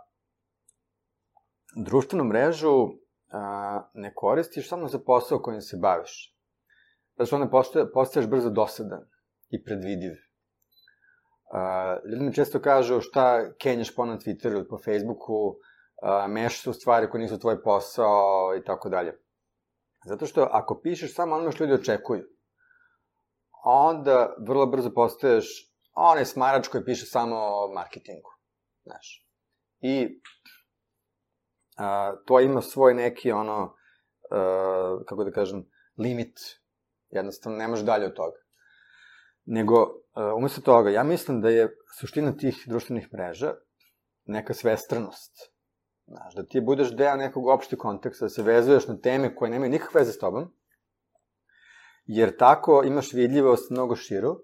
[1.75, 2.91] društvenu mrežu uh,
[3.93, 6.37] ne koristiš samo za posao kojim se baviš.
[7.17, 7.61] Zato što onda
[7.93, 9.09] postaješ brzo dosadan
[9.49, 10.11] i predvidiv.
[12.11, 15.55] Ljudi mi često kažu šta kenješ po na Twitteru ili po Facebooku, uh,
[16.27, 19.19] meš su stvari koje nisu tvoj posao i tako dalje.
[20.05, 22.23] Zato što ako pišeš samo ono što ljudi očekuju,
[23.63, 28.29] onda vrlo brzo postaješ onaj smarač koji piše samo o marketingu.
[28.83, 29.27] Znaš.
[29.81, 30.21] I
[31.77, 33.75] a, to ima svoj neki ono,
[34.31, 35.65] a, kako da kažem,
[35.97, 36.39] limit.
[37.09, 38.42] Jednostavno ne može dalje od toga.
[39.45, 43.53] Nego, uh, umesto toga, ja mislim da je suština tih društvenih mreža
[44.25, 45.51] neka svestranost.
[46.07, 49.71] Znaš, da ti budeš deo nekog opšteg konteksta, da se vezuješ na teme koje nemaju
[49.71, 50.53] nikakve veze s tobom,
[52.05, 54.35] jer tako imaš vidljivost mnogo širu,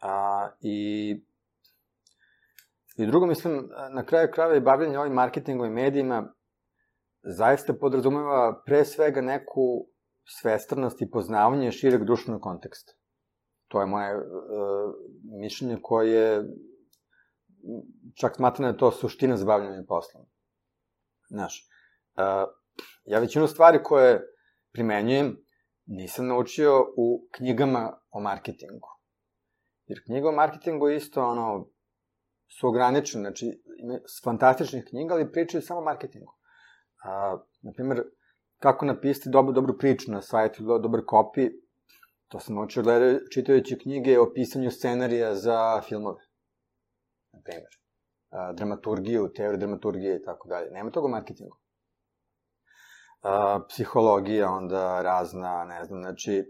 [0.00, 0.76] a, i
[3.00, 6.34] I drugo, mislim, na kraju krajeva i bavljanje ovim marketingom i medijima,
[7.22, 9.86] zaista podrazumeva pre svega neku
[10.24, 12.92] svestrnost i poznavanje šireg društvenog konteksta.
[13.70, 14.22] To je moje uh,
[15.40, 16.44] mišljenje koje
[18.20, 20.26] čak smatram da je to suština za bavljanje poslom.
[21.28, 21.68] Znaš,
[22.16, 22.50] uh,
[23.04, 24.22] ja većinu stvari koje
[24.72, 25.36] primenjujem
[25.86, 28.88] nisam naučio u knjigama o marketingu.
[29.86, 31.68] Jer knjiga o marketingu je isto ono,
[32.58, 36.32] su ograničene, znači ima fantastičnih knjiga, ali pričaju samo o marketingu.
[37.04, 38.02] A, naprimer,
[38.58, 41.50] kako napisati dobru, dobru priču na sajtu, dobar kopi,
[42.30, 42.82] to sam naučio
[43.32, 46.22] čitajući knjige o pisanju scenarija za filmove.
[47.32, 47.72] Na primer.
[48.30, 50.70] A, dramaturgiju, teoriju dramaturgije i tako dalje.
[50.70, 51.56] Nema toga u marketingu.
[53.22, 56.44] A, psihologija onda razna, ne znam, znači...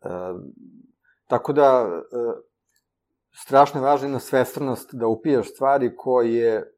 [0.00, 0.38] A,
[1.26, 2.02] tako da,
[3.42, 6.72] strašno je važna svestranost da upijaš stvari koje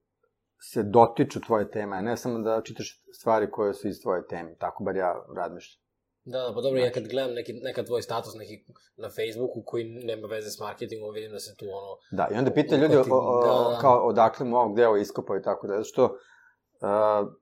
[0.73, 4.57] se dotiču tvoje teme, a ne samo da čitaš stvari koje su iz tvoje teme.
[4.59, 5.80] Tako bar ja razmišljam.
[6.25, 6.85] Da, da, pa dobro, znači.
[6.85, 8.65] ja kad gledam neki, neka tvoj status neki
[8.97, 11.97] na Facebooku koji nema veze s marketingom, vidim da se tu ono...
[12.11, 13.79] Da, i onda pitaju ljudi o, o, da, da.
[13.81, 17.33] kao odakle mu ovog deo iskopao i tako da, što uh,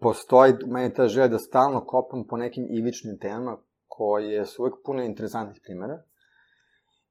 [0.00, 5.06] postoji meni ta želja da stalno kopam po nekim ivičnim temama koje su uvek pune
[5.06, 6.02] interesantnih primjera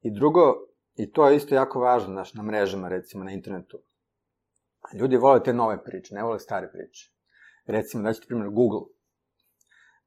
[0.02, 0.42] I drugo,
[0.96, 3.80] i to je isto jako važno, znaš, na mrežama, recimo, na internetu.
[4.94, 7.12] Ljudi vole te nove priče, ne vole stare priče.
[7.66, 8.95] Recimo, da ćete primjer Google.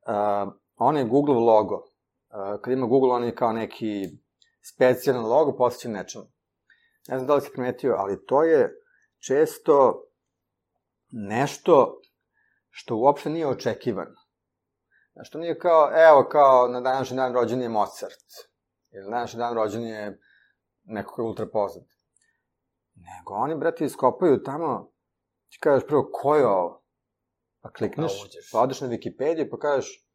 [0.09, 1.75] Uh, on je Google logo.
[1.75, 4.09] Uh, kad ima Google, on je kao neki
[4.63, 6.25] specijalan logo posvećen nečemu.
[7.09, 8.81] Ne znam da li si primetio, ali to je
[9.27, 10.05] često
[11.11, 12.01] nešto
[12.71, 14.15] što uopšte nije očekivano.
[15.13, 18.25] Znaš, to nije kao, evo, kao na današnji dan rođen je Mozart
[18.91, 20.21] Jer današnji dan rođen je
[20.85, 21.87] neko koji je ultra poznat.
[22.95, 24.93] Nego oni, brate, iskopaju tamo,
[25.49, 26.83] ti kažeš prvo, ko je ovo?
[27.69, 28.13] Pa klikneš,
[28.53, 30.07] pa odeš na Wikipediju pa kažeš,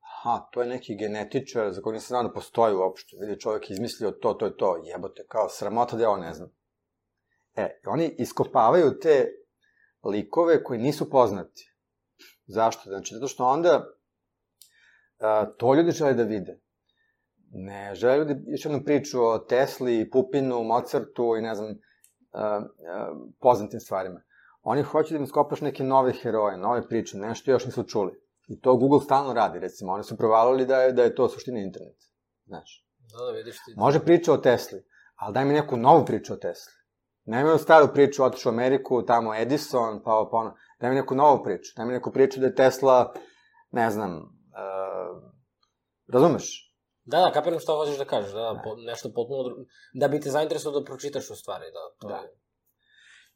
[0.00, 3.16] aha, to je neki genetičar za kojeg nisam znao da postoji uopšte.
[3.20, 6.50] Vidi, čovjek izmislio to, to je to, jebote, kao sramota da ja ovo ne znam.
[7.54, 9.26] E, oni iskopavaju te
[10.10, 11.74] likove koji nisu poznati.
[12.46, 12.90] Zašto?
[12.90, 13.86] Znači, zato što onda
[15.18, 16.60] a, to ljudi žele da vide.
[17.50, 21.76] Ne, žele ljudi još jednu priču o Tesli, Pupinu, Mozartu i ne znam, uh,
[22.32, 24.20] uh, poznatim stvarima.
[24.62, 28.12] Oni hoće da im skopaš neke nove heroje, nove priče, nešto još nisu čuli.
[28.48, 29.92] I to Google stalno radi, recimo.
[29.92, 32.06] Oni su provalili da je, da je to suština interneta.
[32.46, 32.86] Znaš.
[33.12, 33.74] Da, da, vidiš ti.
[33.76, 34.82] Može priča o Tesli,
[35.16, 36.72] ali daj mi neku novu priču o Tesli.
[37.24, 40.54] Ne mi staru priču, otišu u Ameriku, tamo Edison, pa pa ono.
[40.80, 41.72] Daj mi neku novu priču.
[41.76, 43.12] Daj mi neku priču da je Tesla,
[43.70, 45.32] ne znam, uh,
[46.12, 46.74] razumeš?
[47.04, 49.62] Da, da, kapiram šta hoćeš da kažeš, da, da, po, nešto potpuno drugo,
[49.94, 52.14] da bi te zainteresovao da pročitaš u stvari, da, to da.
[52.14, 52.28] je.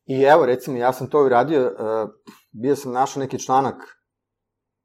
[0.05, 2.11] I evo, recimo, ja sam to uradio, uh,
[2.51, 3.77] bio sam našao neki članak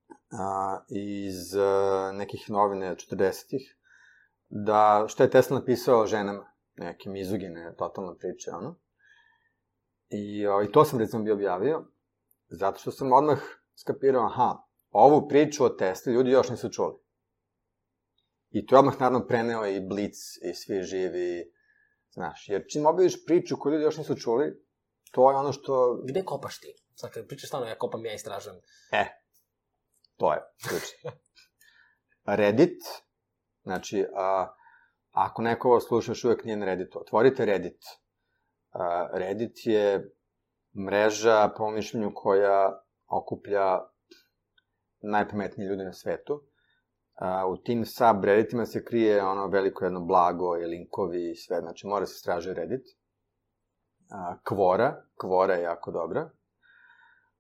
[0.10, 3.78] uh, iz uh, nekih novine 40-ih,
[4.50, 8.80] da što je Tesla napisao o ženama, neke mizugine, totalna priča, ono.
[10.10, 11.86] I, I to sam recimo bio objavio,
[12.48, 13.40] zato što sam odmah
[13.76, 14.58] skapirao, aha,
[14.90, 16.94] ovu priču o Tesli ljudi još nisu čuli.
[18.50, 20.18] I to je odmah naravno preneo i Blitz
[20.50, 21.52] i svi živi,
[22.12, 24.67] znaš, jer čim objaviš priču koju ljudi još nisu čuli,
[25.12, 26.02] to je ono što...
[26.04, 26.76] Gde kopaš ti?
[26.96, 28.58] Sad kad pričaš stvarno, ja kopam, ja istražujem.
[28.92, 29.06] E,
[30.18, 30.84] to je ključ.
[32.26, 32.82] Reddit,
[33.64, 34.54] znači, a,
[35.12, 37.84] ako neko ovo sluša još uvek nije na Redditu, otvorite Reddit.
[38.72, 40.16] A, Reddit je
[40.86, 43.80] mreža, po mišljenju, koja okuplja
[45.02, 46.48] najpametniji ljudi na svetu
[47.18, 51.88] a, u tim subredditima se krije ono veliko jedno blago i linkovi i sve, znači
[51.88, 52.86] mora se straže Reddit.
[54.10, 56.30] A, Kvora, Kvora je jako dobra.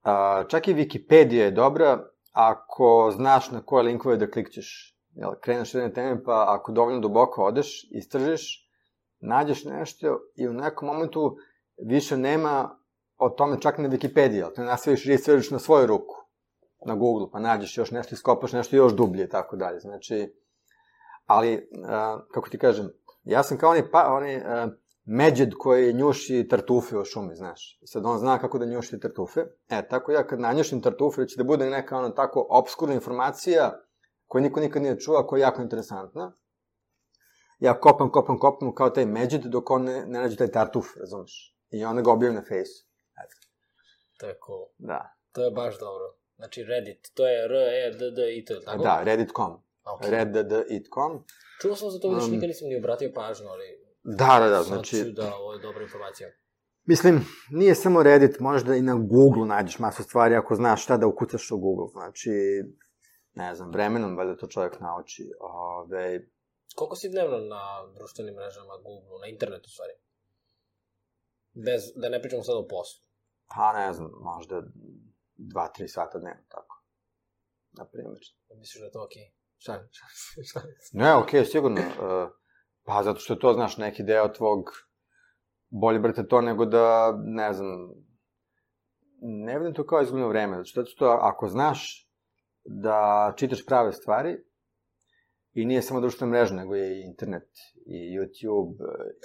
[0.03, 4.97] A, čak i Wikipedia je dobra ako znaš na koje linkove da klikćeš.
[5.13, 8.69] Jel, kreneš jedne teme, pa ako dovoljno duboko odeš, istražiš,
[9.19, 11.38] nađeš nešto i u nekom momentu
[11.77, 12.77] više nema
[13.17, 16.15] o tome čak na Wikipediji, ali te nastaviš research na svoju ruku
[16.86, 19.80] na Google, pa nađeš još nešto, iskopaš nešto još dublje i tako dalje.
[19.80, 20.34] Znači,
[21.25, 22.89] ali, a, kako ti kažem,
[23.23, 24.67] ja sam kao onaj, pa, onaj a,
[25.10, 27.80] međed koji njuši tartufe u šumi, znaš.
[27.82, 29.41] I sad on zna kako da njuši tartufe.
[29.70, 33.82] E, tako ja kad nanjušim tartufe, će da bude neka ono tako obskurna informacija
[34.26, 36.34] koju niko nikad nije čuo, koja je jako interesantna.
[37.60, 41.56] Ja kopam, kopam, kopam kao taj međed dok on ne, ne nađe taj tartuf, razumeš?
[41.70, 42.86] I onda ga objavim na fejsu.
[43.24, 43.36] Eto.
[44.20, 44.65] To je cool.
[44.78, 45.15] Da.
[45.32, 46.06] To je baš dobro.
[46.36, 48.84] Znači Reddit, to je R-E-D-D-I-T, tako?
[48.84, 49.63] Da, Reddit.com.
[49.84, 50.10] Okay.
[50.10, 51.24] Reddit.com.
[51.62, 53.87] Čuo sam za to, vidiš, um, nikad nisam ni obratio pažnju, ali...
[54.10, 55.12] Da, da, da, znači...
[55.15, 56.30] da, ovo je dobra informacija.
[56.86, 61.08] Mislim, nije samo Reddit, možda i na Google nađeš masu stvari ako znaš šta da
[61.08, 61.88] ukucaš u Google.
[61.91, 62.32] Znači,
[63.34, 65.32] ne znam, vremenom valjda to čovjek nauči.
[65.39, 66.20] Ove,
[66.76, 67.63] Koliko si dnevno na
[67.96, 69.93] društvenim mrežama, Google, na internetu, stvari?
[71.65, 73.02] Bez, da ne pričamo sad o poslu.
[73.56, 74.56] pa ne znam, možda
[75.38, 76.84] 2-3 sata dnevno, tako.
[77.72, 78.20] Na primjer.
[78.60, 79.24] Misliš da je to okej?
[79.24, 79.32] Okay?
[79.58, 80.76] Šalim, šalim, šalim.
[80.91, 81.82] Ne, okej, okay, sigurno.
[81.82, 82.30] Uh,
[82.88, 84.60] pa zato što to, znaš, neki deo tvog...
[85.69, 87.78] Bolje, brate, to nego da, ne znam...
[89.21, 90.65] Ne vidim to kao izgledno vreme.
[90.65, 92.10] Što, zato što ako znaš
[92.63, 94.38] da čitaš prave stvari,
[95.54, 97.50] i nije samo društvena mreža, nego je i internet,
[97.86, 98.78] i YouTube,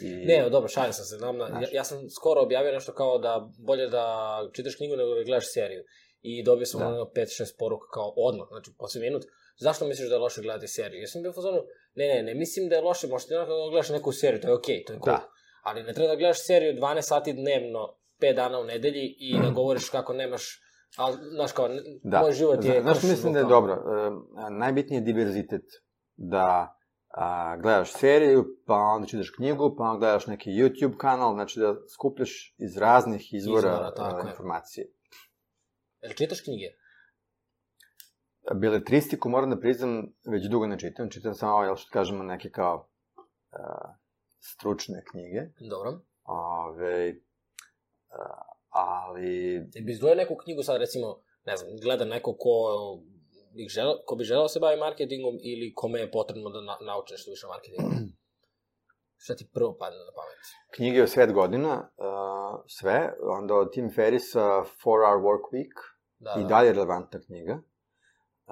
[0.03, 0.27] i...
[0.27, 1.17] Ne, dobro, šalim sam se.
[1.17, 4.05] Znam, na, ja, ja sam skoro objavio nešto kao da bolje da
[4.53, 5.83] čitaš knjigu nego da gledaš seriju.
[6.23, 6.89] I dobio sam Da.
[6.89, 9.23] ono 5-6 poruka kao odmah, znači posle minut.
[9.63, 11.01] Zašto misliš da je loše gledati seriju?
[11.01, 11.59] Ja sam bio u fazonu,
[11.95, 14.55] ne, ne, ne mislim da je loše, možda ti da gledaš neku seriju, to je
[14.55, 15.17] okej, okay, to je cool.
[15.17, 15.29] Da.
[15.63, 19.51] Ali ne treba da gledaš seriju 12 sati dnevno, 5 dana u nedelji i da
[19.51, 20.61] govoriš kako nemaš,
[20.97, 21.69] ali, znaš kao,
[22.03, 22.21] Da.
[22.21, 22.83] moj život je...
[22.83, 23.73] Znaš, mislim da je dobro.
[23.73, 25.65] E, najbitniji je diverzitet.
[26.17, 31.61] Da a, gledaš seriju, pa onda čitaš knjigu, pa onda gledaš neki YouTube kanal, znači
[31.61, 34.31] da skupljaš iz raznih izvora, Izvora, a, je.
[34.31, 34.87] informacije.
[36.03, 36.67] Jel čitaš knjige?
[38.55, 41.11] Beletristiku, moram da priznam, već dugo ne čitam.
[41.11, 42.89] Čitam samo, jel što kažemo, neke kao
[43.53, 43.95] a,
[44.41, 45.41] stručne knjige.
[45.71, 46.01] Dobro.
[46.25, 47.15] Ove,
[48.11, 52.51] a, ali Jel bi izdvojio neku knjigu sad, recimo, ne znam, gleda neko ko
[53.57, 56.77] bi želeo, ko bi želeo da se bavi marketingom ili kome je potrebno da na,
[56.87, 57.91] nauči nešto više o marketingu?
[59.25, 60.39] Šta ti prvo padne na pamet?
[60.75, 65.77] knjige o svet godina, uh, sve, onda od Tim Ferrisa 4 Hour Work Week,
[66.19, 66.49] Da, i da.
[66.49, 67.63] dalje relevantna knjiga,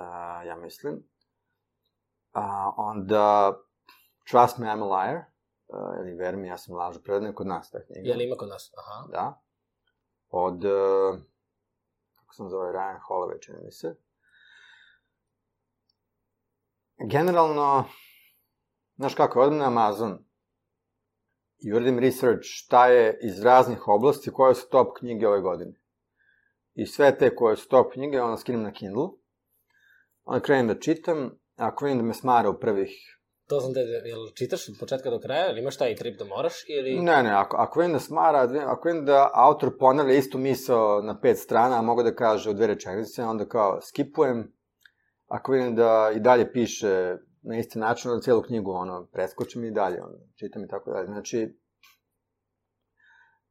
[0.01, 1.03] uh, ja mislim.
[2.33, 3.57] A, onda
[4.31, 5.17] Trust Me, I'm a Liar,
[5.69, 8.09] uh, ili Ver mi, ja sam lažu, prevedena je kod nas ta knjiga.
[8.09, 8.73] Je li ima kod nas?
[8.79, 9.09] Aha.
[9.13, 9.43] Da.
[10.31, 11.19] Od, uh,
[12.15, 13.97] kako sam zove, Ryan Holloway, čini mi se.
[17.11, 17.85] Generalno,
[18.97, 20.19] znaš kako, odem na Amazon
[21.59, 25.81] i uradim research šta je iz raznih oblasti, koje su top knjige ove godine.
[26.75, 29.09] I sve te koje su top knjige, onda skinem na Kindle.
[30.25, 34.29] Onda krenem da čitam, ako vidim da me smara u prvih To sam te, jel
[34.35, 37.01] čitaš od početka do kraja, ili imaš taj trip da moraš, ili...
[37.01, 41.21] Ne, ne, ako, ako vidim da smara, ako vidim da autor ponavlja istu misao na
[41.21, 44.53] pet strana, a mogu da kaže u dve rečenice, onda kao skipujem.
[45.27, 49.71] Ako vidim da i dalje piše na isti način, onda celu knjigu ono, preskočim i
[49.71, 51.07] dalje, ono, čitam i tako dalje.
[51.07, 51.59] Znači,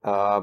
[0.01, 0.41] a,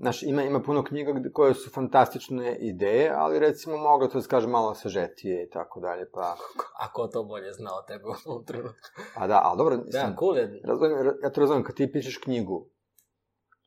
[0.00, 4.28] Znaš, ima, ima puno knjiga koje su fantastične ideje, ali recimo mogu to da se
[4.28, 6.36] kaže malo sažetije i tako dalje, pa...
[6.78, 8.88] Ako to bolje zna o tebe u ovom trenutku.
[9.14, 10.60] A da, ali dobro, mislim, Da, cool je.
[10.64, 12.66] Razumem, ja to razumem, kad ti pišeš knjigu,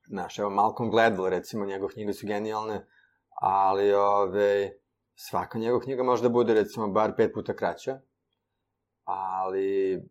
[0.08, 2.88] znaš, evo Malcolm Gladwell, recimo, njegove knjige su genijalne,
[3.42, 4.72] ali ove,
[5.16, 8.00] svaka njegova knjiga može da bude, recimo, bar pet puta kraća,
[9.04, 10.02] ali,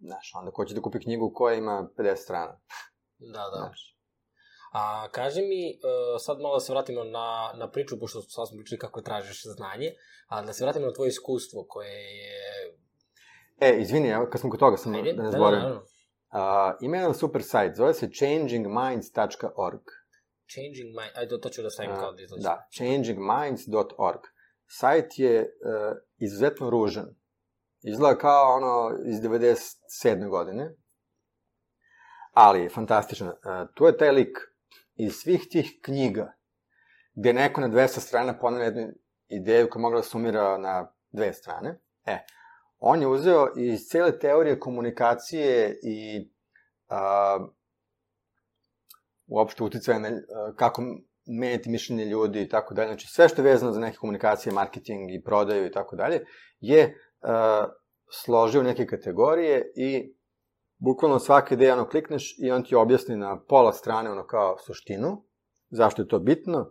[0.00, 2.60] znaš, onda ko će da kupi knjigu koja ima 50 strana,
[3.18, 3.56] Da, da.
[3.56, 3.91] znaš.
[4.72, 8.58] A kaži mi, uh, sad malo da se vratimo na, na priču, pošto sad smo
[8.58, 9.92] pričali kako tražiš znanje,
[10.26, 12.76] a da se vratimo na tvoje iskustvo koje je...
[13.60, 15.58] E, izvini, evo, kad smo kod toga, Ajde, da ne da, zborim.
[15.58, 15.80] naravno.
[15.80, 19.82] Uh, ima jedan super sajt, zove se changingminds.org.
[20.52, 21.08] Changing my...
[21.14, 22.42] Ajde, to, to ću da stavim kao da izlazi.
[22.42, 24.20] Da, changingminds.org.
[24.66, 27.14] Sajt je uh, izuzetno ružan.
[27.82, 30.28] Izgleda kao ono iz 97.
[30.28, 30.74] godine.
[32.32, 33.28] Ali je fantastičan.
[33.28, 33.34] Uh,
[33.74, 34.51] tu je taj lik
[35.04, 36.32] iz svih tih knjiga
[37.14, 38.88] gde neko na 200 strana ponavlja jednu
[39.28, 41.78] ideju koja mogla da sumira na dve strane.
[42.06, 42.18] E,
[42.78, 46.28] on je uzeo iz cele teorije komunikacije i
[46.88, 47.46] a,
[49.26, 50.82] uopšte uticaja na a, kako
[51.26, 52.88] menjati mišljenje ljudi i tako dalje.
[52.88, 56.24] Znači, sve što je vezano za neke komunikacije, marketing i prodaju i tako dalje,
[56.60, 57.66] je a,
[58.10, 60.14] složio neke kategorije i
[60.84, 65.24] bukvalno svaka ideja ono klikneš i on ti objasni na pola strane ono kao suštinu,
[65.70, 66.70] zašto je to bitno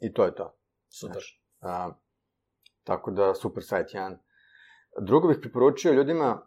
[0.00, 0.58] i to je to.
[0.88, 1.12] Super.
[1.12, 1.90] Znaš, a,
[2.84, 4.18] tako da, super sajt jedan.
[5.00, 6.46] Drugo bih preporučio ljudima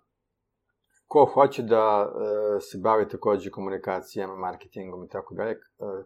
[1.05, 5.57] ko hoće da e, se bavi takođe komunikacijama, marketingom i tako dalje, e,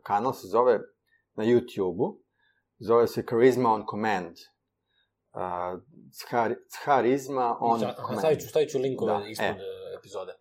[0.04, 0.80] kanal se zove
[1.34, 2.22] na YouTube-u,
[2.80, 4.36] zove se Charisma on Command.
[5.34, 5.80] Uh,
[6.84, 8.20] Charisma on Command.
[8.20, 9.79] stavit ću, stavit ću linkove Da, ispod e.
[10.10, 10.34] epizode.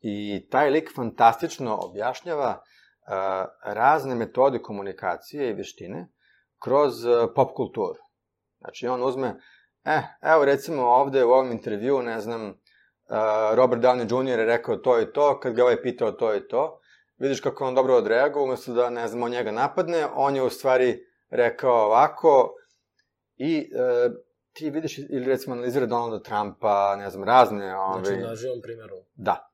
[0.00, 3.12] I taj lik fantastično objašnjava uh,
[3.64, 6.08] razne metode komunikacije i veštine
[6.62, 8.00] kroz uh, pop kulturu.
[8.58, 9.36] Znači, on uzme,
[9.84, 12.54] e, evo recimo ovde u ovom intervju, ne znam, uh,
[13.54, 14.38] Robert Downey Jr.
[14.38, 16.80] je rekao to i to, kad ga ovaj pitao to i to,
[17.18, 20.50] vidiš kako on dobro odreagovao, umesto da, ne znam, on njega napadne, on je u
[20.50, 22.54] stvari rekao ovako
[23.36, 24.10] i e,
[24.60, 27.76] ti vidiš ili recimo analizira Donalda Trumpa, ne znam, razne...
[27.76, 28.04] Ove...
[28.04, 28.96] Znači, na živom primjeru.
[29.14, 29.52] Da.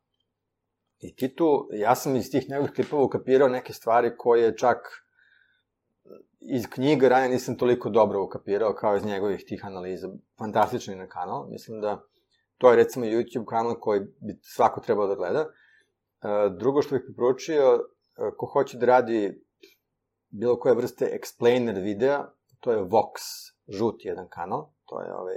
[0.99, 4.79] I ti tu, ja sam iz tih njegovih klipova ukapirao neke stvari koje čak
[6.41, 10.09] iz knjiga ranije nisam toliko dobro ukapirao kao iz njegovih tih analiza.
[10.39, 11.49] Fantastičan je na kanal.
[11.51, 12.03] Mislim da
[12.59, 15.41] to je recimo YouTube kanal koji bi svako trebao da gleda.
[15.41, 15.49] E,
[16.59, 19.45] drugo što bih preporučio, e, ko hoće da radi
[20.29, 22.25] bilo koje vrste explainer videa,
[22.61, 23.13] to je Vox,
[23.69, 25.37] žuti jedan kanal, to je ovaj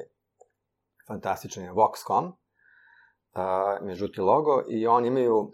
[1.08, 2.34] fantastičan je Vox.com, uh,
[3.82, 5.52] mi je žuti logo i oni imaju, uh,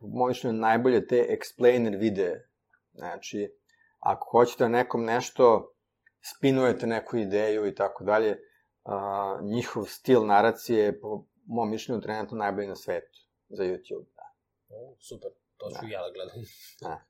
[0.00, 2.48] po mojom mišljenju, najbolje te explainer videe.
[2.92, 3.54] Znači,
[3.98, 5.74] ako hoćete nekom nešto,
[6.36, 8.38] spinujete neku ideju i tako dalje,
[9.42, 13.18] njihov stil naracije je po mom mišljenju trenutno najbolji na svetu
[13.48, 14.06] za YouTube.
[14.16, 14.34] Da.
[14.68, 15.92] O, super, to ću da.
[15.92, 16.36] ja da gledam.
[16.80, 17.04] Da.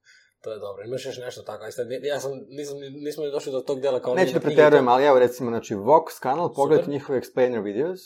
[0.45, 0.85] To je dobro.
[0.85, 1.65] Imaš još nešto tako?
[1.65, 4.15] Ajste, ja sam, nisam, nismo ni došli do tog dela kao...
[4.15, 8.01] Neću da preterujem, ali evo recimo, znači, Vox kanal, pogledajte njihove explainer videos,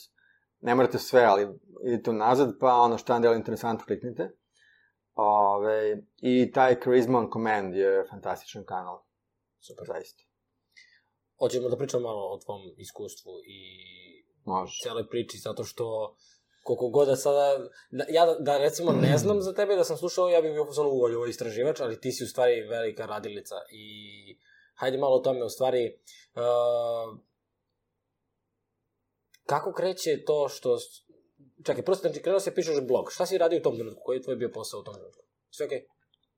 [0.60, 1.48] ne morate sve, ali
[1.84, 4.30] idite nazad, pa ono šta je delo interesantno kliknite.
[5.14, 9.02] Ove, I taj Charisma on Command je fantastičan kanal.
[9.60, 9.86] Super.
[9.86, 10.22] Zaista.
[11.38, 13.60] Hoćemo da pričamo malo o tvom iskustvu i
[14.44, 14.80] Može.
[14.82, 16.16] cijeloj priči, zato što
[16.68, 19.96] koliko god da sada, da, ja da, da recimo ne znam za tebe, da sam
[19.96, 23.54] slušao, ja bih bio poslovno uvolju ovo istraživač, ali ti si u stvari velika radilica
[23.70, 23.86] i
[24.74, 25.98] hajde malo o tome, u stvari,
[26.34, 27.18] uh,
[29.46, 30.78] kako kreće to što
[31.64, 33.12] Čekaj, prvo znači krenuo se pišeš blog.
[33.12, 34.00] Šta si radio u tom trenutku?
[34.04, 35.22] Koji je tvoj bio posao u tom trenutku?
[35.50, 35.78] Sve okej?
[35.78, 35.84] Okay?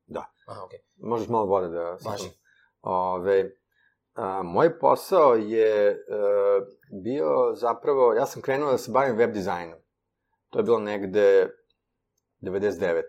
[0.06, 0.24] Da.
[0.46, 0.78] Aha, okej.
[0.78, 1.08] Okay.
[1.08, 1.96] Možeš malo vode da...
[2.04, 2.28] Važi.
[2.82, 3.56] Ove,
[4.14, 6.60] a, moj posao je a, e,
[7.02, 9.78] bio zapravo, ja sam krenuo da se bavim web dizajnom.
[10.50, 11.50] To je bilo negde
[12.40, 13.02] 99.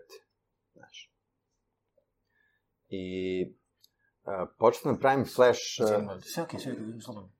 [0.72, 1.12] Znaš.
[2.88, 3.54] I
[4.58, 5.60] počeo sam da pravim flash...
[5.76, 7.32] Sve okej, sve okej, okay, slobodno.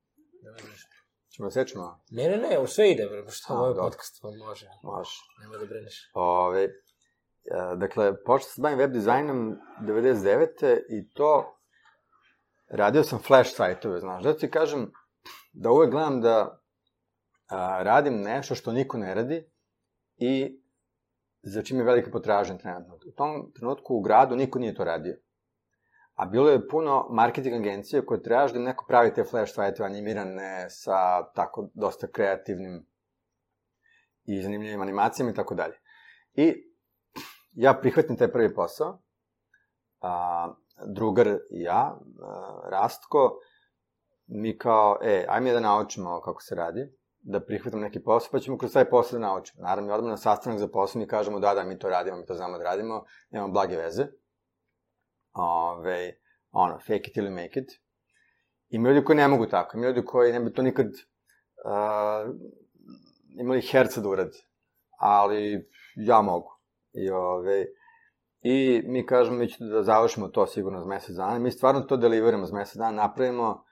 [1.36, 2.00] Ćemo da sečemo?
[2.10, 4.68] Ne, ne, ne, u sve ide, bre, šta ovo je podcast, pa može.
[4.82, 5.10] Može.
[5.40, 6.10] Nema da brineš.
[6.14, 6.68] Ove,
[7.76, 10.80] dakle, počeo sam se bavim web dizajnom 99.
[10.88, 11.58] i to
[12.68, 14.92] radio sam flash sajtove, znaš, da ti kažem
[15.52, 16.62] da uvek gledam da
[17.46, 19.51] a, radim nešto što niko ne radi
[20.22, 20.60] i
[21.42, 22.96] za čim je velika potražnja trenutno.
[23.08, 25.16] U tom trenutku u gradu niko nije to radio.
[26.14, 30.66] A bilo je puno marketing agencije koje traže da neko pravi te flash sajtove animirane
[30.70, 32.86] sa tako dosta kreativnim
[34.24, 35.74] i zanimljivim animacijama i tako dalje.
[36.34, 36.54] I
[37.52, 39.02] ja prihvatim taj prvi posao,
[40.00, 40.54] a,
[40.86, 43.38] drugar i ja, a, Rastko,
[44.26, 48.58] mi kao, e, ajme da naučimo kako se radi, da prihvatam neki posao, pa ćemo
[48.58, 49.62] kroz taj posao da naučimo.
[49.62, 52.26] Naravno, mi odmah na sastanak za posao mi kažemo da, da, mi to radimo, mi
[52.26, 54.06] to znamo da radimo, nemamo blage veze
[55.32, 56.16] ove,
[56.50, 57.70] ono, fake it ili make it.
[58.68, 62.34] Ima ljudi koji ne mogu tako, ima ljudi koji ne bi to nikad uh,
[63.40, 64.38] imali herca da uradi,
[64.98, 66.58] ali ja mogu.
[66.92, 67.66] I, ove,
[68.40, 71.38] I mi kažemo, mi ćemo da završimo to sigurno za mesec dana.
[71.38, 73.64] Mi stvarno to deliveramo za mesec dana, napravimo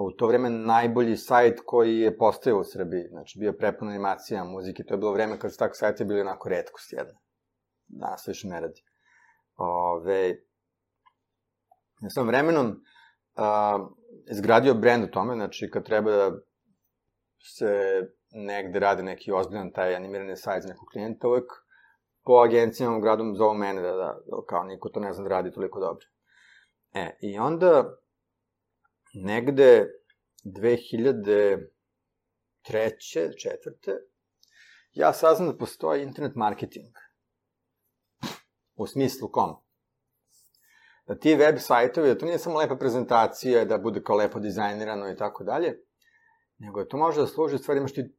[0.00, 3.08] u to vreme najbolji sajt koji je postao u Srbiji.
[3.08, 4.84] Znači, bio prepun animacija, muzike.
[4.84, 7.18] To je bilo vreme kad su tako sajte bili onako redkost jedna.
[7.88, 8.82] Danas više ne radi.
[9.56, 10.36] Ove,
[12.02, 13.88] Ja sam vremenom uh,
[14.30, 16.38] izgradio brend u tome, znači kad treba da
[17.38, 17.72] se
[18.32, 21.52] negde radi neki ozbiljan taj animirani sajt za nekog klijenta, uvek
[22.24, 25.52] po agencijama u gradu zovu mene da, da, kao niko to ne zna da radi
[25.52, 26.06] toliko dobro.
[26.94, 27.96] E, i onda
[29.14, 29.90] negde
[30.44, 31.66] 2003.
[33.42, 33.92] četvrte,
[34.92, 36.94] ja saznam da postoji internet marketing.
[38.74, 39.68] U smislu kom?
[41.08, 45.08] da ti web sajtovi, da to nije samo lepa prezentacija, da bude kao lepo dizajnirano
[45.08, 45.74] i tako dalje,
[46.58, 48.14] nego to može da služi, stvari imaš ti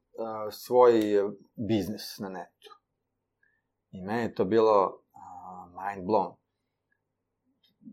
[0.51, 1.01] svoj
[1.69, 2.69] biznis na netu.
[3.91, 6.35] I meni je to bilo uh, mind blown.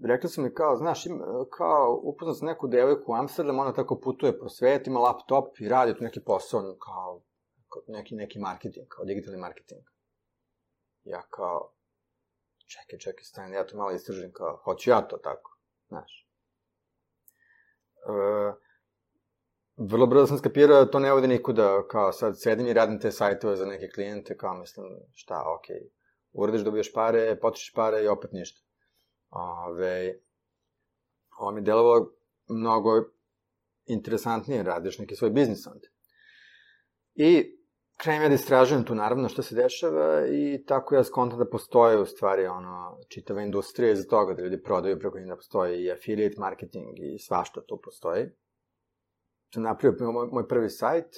[0.05, 1.21] Rekli su mi kao, znaš, im,
[1.51, 5.69] kao upoznat sam neku devojku u Amsterdam, ona tako putuje po svetu, ima laptop i
[5.69, 7.23] radi tu neki posao, kao,
[7.69, 9.83] kao neki, neki marketing, kao digitalni marketing.
[11.05, 11.73] Ja kao,
[12.67, 16.29] čekaj, čekaj, stani, ja to malo istražim, kao, hoću ja to tako, znaš.
[17.97, 18.53] E,
[19.77, 23.13] vrlo brzo sam skapirao da to ne ovde nikuda, kao sad sedim i radim te
[23.13, 25.89] sajtove za neke klijente, kao mislim, šta, okej, okay.
[26.33, 28.66] uradiš, dobiješ pare, potrošiš pare i opet ništa.
[29.31, 30.21] Ove,
[31.39, 32.13] ovo mi je delovalo
[32.49, 32.91] mnogo
[33.87, 35.89] interesantnije, radiš neki svoj biznis onda.
[37.15, 37.57] I
[37.97, 41.99] krenem ja da istražujem tu naravno što se dešava i tako ja skontam da postoje
[41.99, 45.93] u stvari ono, čitava industrija iza toga, da ljudi prodaju preko njih da postoji i
[45.93, 48.27] affiliate marketing i svašta tu postoji.
[49.55, 51.17] Sam napravio moj, moj prvi sajt,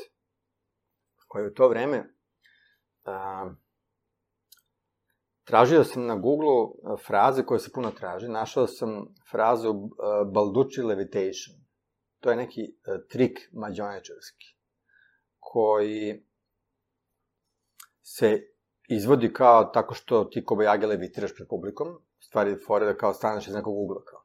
[1.29, 2.15] koji u to vreme
[3.05, 3.51] a,
[5.49, 8.29] tražio sam na Google fraze koje se puno traži.
[8.29, 9.89] Našao sam frazu uh,
[10.35, 11.57] Balducci Levitation.
[12.21, 14.57] To je neki uh, trik mađonečarski
[15.39, 16.27] koji
[18.03, 18.43] se
[18.89, 21.89] izvodi kao tako što ti kobajage levitiraš pred publikom,
[22.21, 24.25] stvari fore da kao staneš iz nekog ugla kao.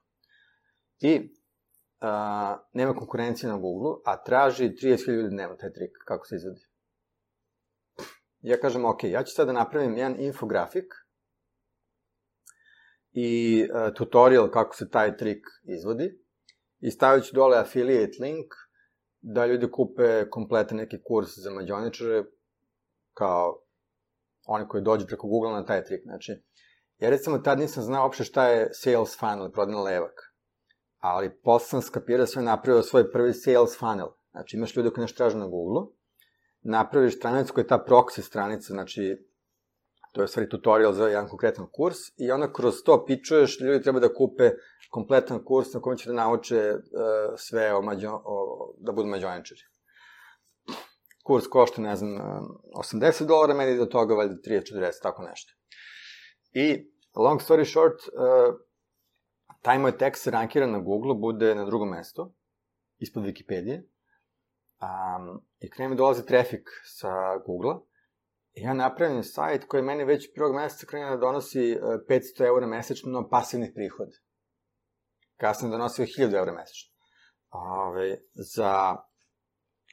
[1.00, 6.36] I uh, nema konkurencije na Google, a traži 30.000 ljudi dnevno taj trik, kako se
[6.36, 6.62] izvodi.
[8.42, 11.03] Ja kažem, ok, ja ću sad da napravim jedan infografik
[13.14, 16.20] i uh, tutorial kako se taj trik izvodi
[16.80, 18.54] i stavit ću dole affiliate link
[19.22, 22.24] da ljudi kupe kompletan neki kurs za mađoničare
[23.14, 23.60] kao
[24.46, 26.04] oni koji dođu preko Google na taj trik.
[26.04, 26.32] Znači,
[27.00, 30.34] ja recimo tad nisam znao uopšte šta je sales funnel, prodajna levak.
[31.00, 34.08] Ali posle sam skapirao sam napravio svoj prvi sales funnel.
[34.32, 35.88] Znači, imaš ljudi koji nešto traže na Google,
[36.62, 39.26] napraviš stranicu koja je ta proxy stranica, znači,
[40.14, 44.00] to je stvari tutorial za jedan konkretan kurs, i onda kroz to pičuješ, ljudi treba
[44.00, 44.52] da kupe
[44.92, 46.80] kompletan kurs na kojem će da nauče uh,
[47.38, 49.62] sve o, mađo, o, da budu mađoničari
[51.24, 52.12] kurs košta, ne znam,
[52.76, 55.54] 80 dolara, meni do toga valjda 30-40, tako nešto.
[56.52, 58.56] I, long story short, uh,
[59.62, 62.34] taj moj tekst se rankira na Google, bude na drugom mestu,
[62.98, 63.84] ispod Wikipedije,
[64.82, 67.80] um, i krene mi dolazi trafik sa Google-a,
[68.54, 71.78] ja napravim sajt koji meni već prvog meseca krene da donosi
[72.10, 74.18] 500 eura mesečno pasivnih prihoda.
[75.38, 76.94] Kasnije donosio 1000 eura mesečno.
[77.50, 78.96] Ove, za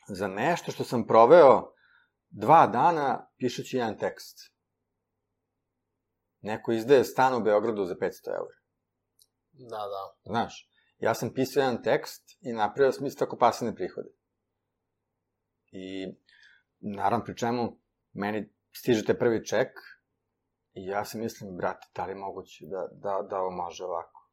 [0.08, 1.72] za nešto što sam proveo
[2.30, 4.38] dva dana pišući jedan tekst.
[6.40, 8.56] Neko izdaje stan u Beogradu za 500 eura.
[9.52, 10.16] Da, da.
[10.24, 14.08] Znaš, ja sam pisao jedan tekst i napravio sam isto tako pasivne prihode.
[15.72, 16.14] I,
[16.80, 17.78] naravno, pri čemu,
[18.12, 19.68] meni stižete prvi ček
[20.72, 24.30] i ja se mislim, brate, da li je moguće da, da, da ovo može ovako?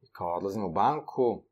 [0.00, 1.44] I kao odlazim u banku,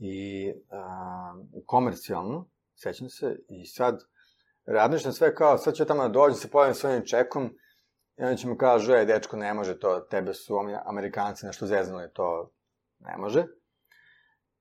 [0.00, 3.98] i uh, komercijalno, sećam se, i sad
[5.04, 7.50] na sve kao, sad ću tamo da dođem, se pojavim svojim čekom,
[8.16, 10.54] i onda će mu kažu, ej, dečko, ne može to, tebe su
[10.84, 12.52] amerikanci nešto zeznali, to
[12.98, 13.46] ne može.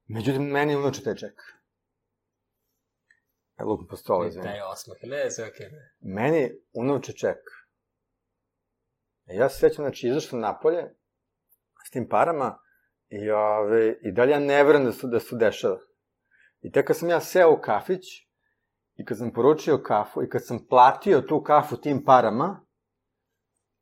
[0.08, 1.41] Međutim, meni unuče taj ček.
[3.60, 4.47] E, lupim po stolu, izvini.
[4.47, 5.68] Taj osmah, ne, sve okej.
[5.68, 5.72] Okay.
[5.99, 7.38] Meni unuče ček.
[9.26, 10.95] E, ja se sećam, znači, izašao napolje
[11.88, 12.60] s tim parama,
[13.10, 15.80] I, ove, I dalje ja ne verujem da su, da su dešava.
[16.62, 18.03] I tek kad sam ja seo u kafić,
[18.95, 22.66] i kad sam poručio kafu, i kad sam platio tu kafu tim parama,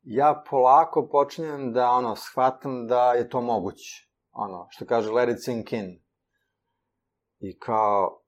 [0.02, 4.08] ja polako počinjem da, ono, shvatam da je to moguće.
[4.30, 6.02] Ono, što kaže, let it sink in.
[7.38, 8.22] I kao,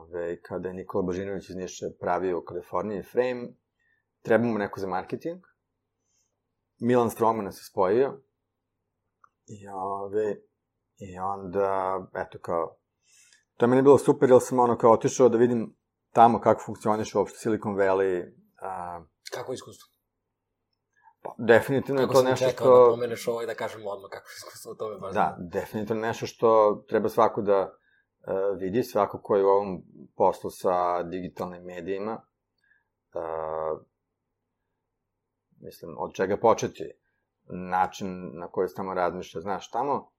[0.00, 3.48] ove, kada je Nikola Božinović iz Niša pravio u Kaliforniji Frame,
[4.22, 5.40] treba mu neko za marketing.
[6.80, 8.20] Milan Stroman se spojio.
[9.46, 10.36] I, ove,
[10.98, 12.76] I onda, eto kao,
[13.56, 15.76] to je meni bilo super, jer sam ono kao otišao da vidim
[16.12, 18.32] tamo kako funkcioniš uopšte Silicon Valley.
[18.62, 19.93] A, Kako iskustvo?
[21.24, 22.84] Pa, definitivno je Kako to sam nešto čekao što...
[22.84, 25.14] da pomeneš ovo i da kažem odmah kako iskustvo u tome baš.
[25.14, 29.82] Da, definitivno nešto što treba svako da uh, vidi, svako ko je u ovom
[30.16, 32.22] poslu sa digitalnim medijima.
[33.14, 33.80] Uh,
[35.60, 36.90] mislim, od čega početi?
[37.46, 40.10] Način na koji se tamo razmišlja, znaš, tamo,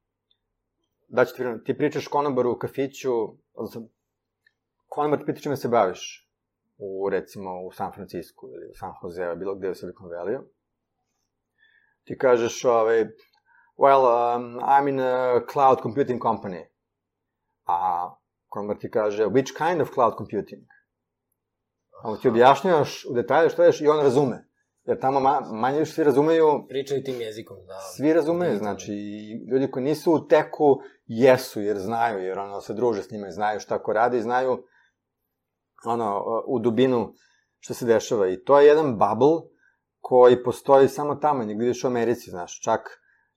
[1.07, 3.11] da ću ti, ti pričaš konobaru u kafiću,
[3.53, 3.87] odnosno,
[4.87, 6.29] konobar ti pita čime se baviš,
[6.77, 10.41] u, recimo, u San Francisco ili u San Jose, bilo gde u Silicon Valley.
[12.05, 13.05] Ti kažeš, ovaj,
[13.77, 16.65] well, um, I'm in a cloud computing company.
[17.65, 18.09] A
[18.47, 20.63] konobar ti kaže, which kind of cloud computing?
[22.03, 24.47] A on ti objašnjavaš u detalje što ješ i on razume.
[24.83, 27.79] Jer tamo ma, manje više svi razumeju, Pričaju tim jezikom, da.
[27.79, 28.93] svi razumeju, znači,
[29.51, 33.31] ljudi koji nisu u teku, jesu, jer znaju, jer ono, se druže s njima i
[33.31, 34.63] znaju šta ko radi, i znaju,
[35.85, 37.13] ono, u dubinu
[37.59, 38.27] što se dešava.
[38.27, 39.54] I to je jedan bubble
[40.07, 42.81] koji postoji samo tamo, nigde više u Americi, znaš, čak,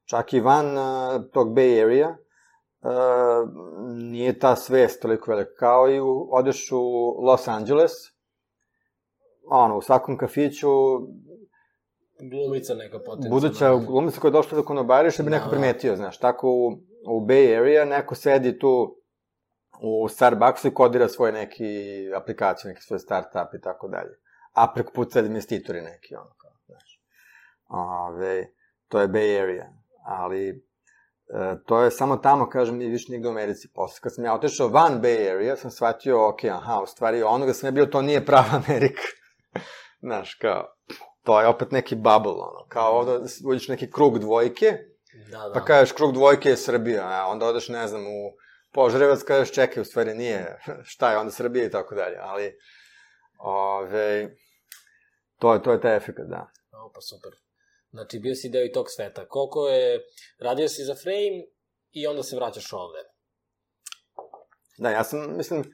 [0.05, 3.49] čak i van uh, tog Bay Area, uh,
[3.95, 6.81] nije ta svest toliko velika, kao i u, odeš u
[7.25, 7.93] Los Angeles,
[9.51, 10.69] ono, u svakom kafiću,
[12.21, 13.41] Glumica neka potencijalna.
[13.41, 15.51] buduća glumica koja je došla da konobariš, da bi neko da.
[15.51, 16.69] primetio, znaš, tako u,
[17.11, 18.97] u Bay Area neko sedi tu
[19.81, 21.75] u Starbucksu i kodira svoj neki
[22.17, 24.19] aplikaciju, neki svoj startup i tako dalje.
[24.53, 27.01] A preko puta sedi investitori neki, ono kao, znaš.
[27.69, 28.47] Ove,
[28.89, 29.67] to je Bay Area,
[30.07, 30.55] ali e,
[31.67, 33.69] to je samo tamo, kažem, nije više nigde u Americi.
[33.75, 37.53] Posle, kad sam ja otešao van Bay Area, sam shvatio, ok, aha, u stvari, onoga
[37.53, 39.03] sam ja bio, to nije prava Amerika.
[40.01, 40.67] znaš, kao,
[41.23, 43.13] to je opet neki bubble, ono, kao ovde
[43.47, 44.79] uđeš neki krug dvojke,
[45.31, 45.53] Da, da.
[45.55, 48.33] pa kažeš krug dvojke je Srbija, a onda odeš, ne znam, u
[48.73, 50.59] Požarevac, kažeš čekaj, u stvari nije,
[50.93, 52.53] šta je onda Srbija i tako dalje, ali,
[53.39, 54.37] ove,
[55.39, 56.51] to je, to je taj efekt, da.
[56.79, 57.33] O, pa super.
[57.91, 59.29] Znači, bio si deo i tog sveta.
[59.29, 60.01] Koliko je...
[60.41, 61.45] Radio si za Frame
[61.93, 62.99] i onda se vraćaš ovde.
[64.79, 65.65] Da, ja sam, mislim,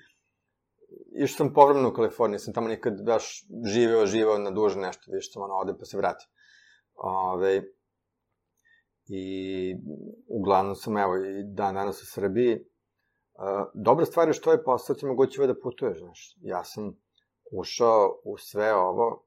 [1.22, 5.30] išao sam povremeno u Kaliforniji, sam tamo nikad baš živeo, živeo na duže nešto, više
[5.32, 6.28] sam ono, ode pa se vratim.
[6.94, 7.62] Ove,
[9.06, 9.76] I
[10.28, 12.54] uglavnom sam, evo, i dan danas u Srbiji.
[12.54, 16.36] Uh, dobra stvar je što je posao ti mogućiva da putuješ, znaš.
[16.40, 16.96] Ja sam
[17.52, 19.23] ušao u sve ovo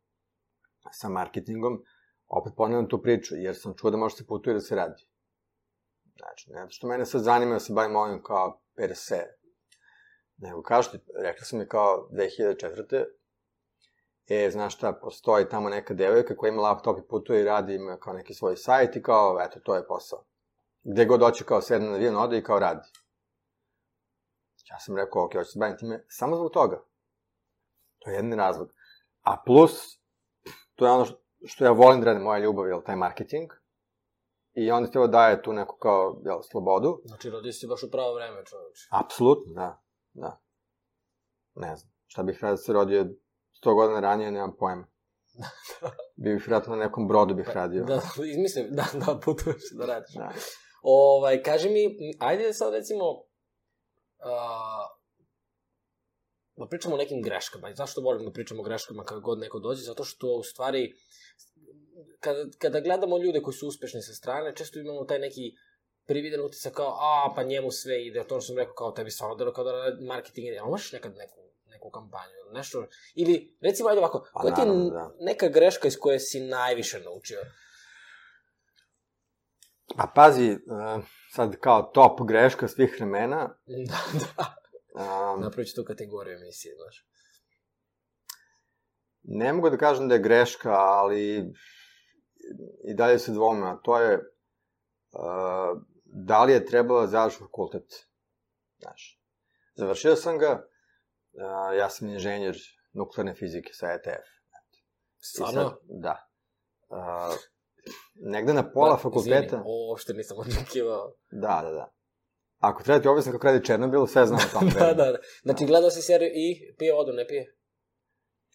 [0.91, 1.83] sa marketingom,
[2.27, 5.07] opet ponavljam tu priču, jer sam čuo da može se putuje da se radi.
[6.17, 9.38] Znači, ne što mene sad zanima da se bavim ovim kao per se,
[10.38, 13.05] nego kažete, rekli su mi kao 2004.
[14.27, 17.97] E, znaš šta, postoji tamo neka devojka koja ima laptop i putuje i radi, ima
[17.97, 20.25] kao neki svoj sajt i kao, eto, to je posao.
[20.83, 22.88] Gde god doći kao sedne na avion, ode i kao radi.
[24.69, 26.83] Ja sam rekao, ok, hoću se bavim time samo zbog toga.
[27.99, 28.73] To je jedni razlog.
[29.21, 29.97] A plus,
[30.78, 33.51] to je ono što, što ja volim da radim, moja ljubav, jel, taj marketing.
[34.53, 37.01] I onda ti ovo daje tu neku kao, jel, slobodu.
[37.05, 38.88] Znači, rodio si baš u pravo vreme, čoveč.
[38.91, 39.82] Apsolutno, da,
[40.13, 40.41] da.
[41.55, 41.93] Ne znam.
[42.07, 43.05] Šta bih radio da se rodio
[43.63, 44.88] 100 godina ranije, nemam pojma.
[46.21, 47.84] Bi bih vjerojatno na nekom brodu bih radio.
[47.84, 48.01] Da,
[48.32, 50.15] izmislim, da, da, putuješ, da radiš.
[50.15, 50.32] Da.
[50.82, 53.03] Ovaj, kaži mi, ajde sad recimo,
[54.19, 54.97] a,
[56.58, 57.70] da pričamo o nekim greškama.
[57.70, 59.82] I zašto volim da pričamo o greškama kada god neko dođe?
[59.82, 60.93] Zato što, u stvari,
[62.20, 65.51] kada, kada gledamo ljude koji su uspešni sa strane, često imamo taj neki
[66.05, 69.36] prividen utisak kao, a, pa njemu sve ide, to što sam rekao, kao tebi stvarno
[69.36, 69.72] delo kao da
[70.08, 70.58] marketing ide.
[70.58, 72.86] Ali imaš nekad neku, neku kampanju, nešto,
[73.16, 75.16] ili, recimo, ajde ovako, Pa koja ti je da.
[75.20, 77.39] neka greška iz koje si najviše naučio?
[79.97, 83.58] Pa pazi, uh, sad kao top greška svih vremena,
[83.89, 84.66] Da, da.
[84.98, 87.06] Um, Napravit ću tu kategoriju emisije, znaš.
[89.24, 91.54] ne mogu da kažem da je greška, ali
[92.84, 98.08] i dalje se dvome, a to je uh, da li je trebalo da završiti fakultet.
[98.80, 99.22] Znaš,
[99.76, 100.68] završio sam ga,
[101.34, 102.58] uh, ja sam inženjer
[102.93, 104.28] nuklearne fizike sa ETF.
[105.20, 105.78] I sad, Stvarno?
[105.84, 106.30] da.
[106.89, 107.36] Uh,
[108.16, 109.45] negde na pola Da, fakulteta...
[109.45, 111.14] Izvini, ovo uopšte nisam očekivao.
[111.32, 111.93] Da, da, da.
[112.60, 114.70] Ako treba ti objasnim kako radi Černobil, sve znam o tom.
[114.80, 115.18] da, da, da.
[115.41, 117.53] Znači, gledao si seriju i pije vodu, ne pije?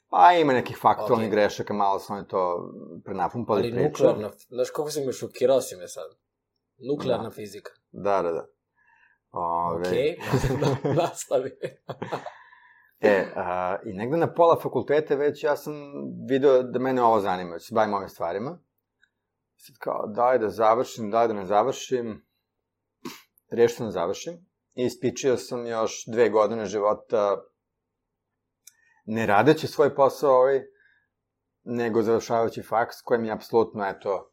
[0.09, 1.32] Pa ima nekih faktualnih Ok.
[1.32, 2.70] grešaka, malo su oni to
[3.05, 3.84] prenapumpali Ali priču.
[3.84, 6.11] nuklearna, znaš kako si me šokirao si me sad.
[6.90, 7.30] Nuklearna Da.
[7.30, 7.70] fizika.
[7.92, 8.46] Da, da, da.
[9.30, 10.16] Ove, Okej,
[10.61, 11.50] da, nastavi.
[13.05, 15.74] E, a, i negde na pola fakulteta već ja sam
[16.28, 18.59] video da mene ovo zanima, da se bavim ovim stvarima.
[19.57, 22.26] Sad kao, daj da završim, daj da ne završim.
[23.53, 24.46] Rešio sam da završim.
[24.74, 27.42] Ispičio sam još dve godine života
[29.05, 30.62] ne radeći svoj posao ovaj,
[31.64, 34.32] nego završavajući faks, koji mi je apsolutno, eto,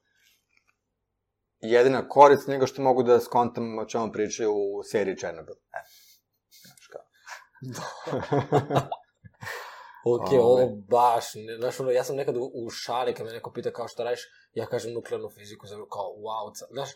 [1.59, 5.55] jedina korist nego što mogu da skontam o čemu pričaju u seriji Chernobyl.
[5.73, 5.81] E,
[6.61, 7.01] znaš kao.
[10.05, 10.39] Ok, Ove.
[10.39, 13.87] ovo baš, ne, znaš, ono, ja sam nekad u, šali, kad me neko pita kao
[13.87, 14.19] šta radiš,
[14.53, 16.89] ja kažem nuklearnu fiziku, znam, kao, wow, ca- znaš,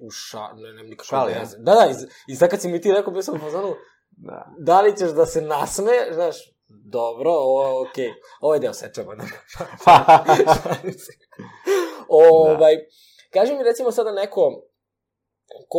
[0.00, 1.44] u šali, ne, nemam nikakve Šali, ja?
[1.58, 1.94] Da, da, i,
[2.26, 3.74] i sad kad si mi ti rekao, bio sam u fazonu,
[4.10, 4.46] Da.
[4.58, 6.36] da li ćeš da se nasme, znaš,
[6.68, 7.96] dobro, ovo, ok,
[8.40, 9.24] ovaj deo sečemo, da.
[9.84, 11.12] Šalim se.
[12.08, 12.76] ovaj,
[13.30, 14.62] kaži mi recimo sada neko
[15.68, 15.78] ko...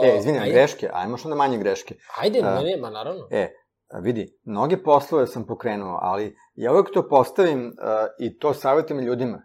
[0.00, 1.94] Uh, E, izvini, greške, ajmo što na manje greške.
[2.16, 2.42] Ajde, A.
[2.44, 3.28] ma nema, naravno.
[3.30, 3.52] E,
[3.94, 7.72] vidi, mnoge poslove sam pokrenuo, ali ja uvek to postavim uh,
[8.18, 9.42] i to savjetujem ljudima.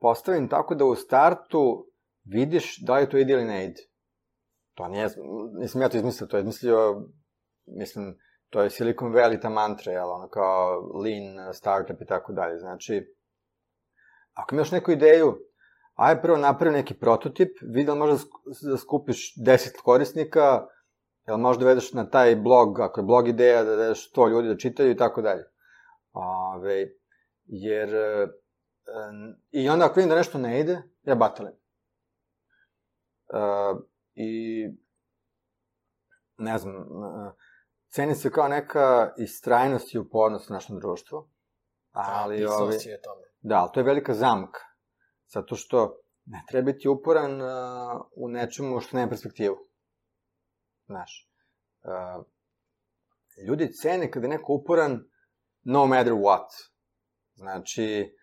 [0.00, 1.86] Postavim tako da u startu
[2.24, 3.82] vidiš da li to ide ili ne ide.
[4.74, 5.08] To nije,
[5.58, 7.02] nisam ja to izmislio, to je izmislio,
[7.66, 8.18] mislim,
[8.50, 12.58] to je Silicon Valley ta mantra, jel, ono kao lean startup i tako dalje.
[12.58, 13.14] Znači,
[14.32, 15.38] ako imaš neku ideju,
[15.94, 18.24] aj prvo napravi neki prototip, vidi da možda
[18.70, 20.66] da skupiš 10 korisnika,
[21.26, 24.56] jel možda dovedeš na taj blog, ako je blog ideja, da dovedeš 100 ljudi da
[24.56, 25.44] čitaju i tako dalje.
[26.12, 26.86] Ove,
[27.44, 28.28] jer, e,
[29.10, 31.52] n- i onda ako vidim da nešto ne ide, ja batalim.
[31.52, 33.38] E,
[34.14, 34.64] I,
[36.38, 37.32] ne znam, e,
[37.88, 41.28] ceni se kao neka istrajnost i upornost u našem društvu,
[41.90, 43.22] ali, Pisao ovi, si je tome.
[43.40, 44.60] Da, ali to je velika zamka.
[45.26, 47.48] Zato što ne treba biti uporan uh,
[48.16, 49.56] u nečemu što nema perspektivu.
[50.90, 51.30] Znaš.
[51.82, 52.24] Uh,
[53.46, 55.04] ljudi cene kada je neko uporan
[55.62, 56.48] no matter what.
[57.34, 58.16] Znači,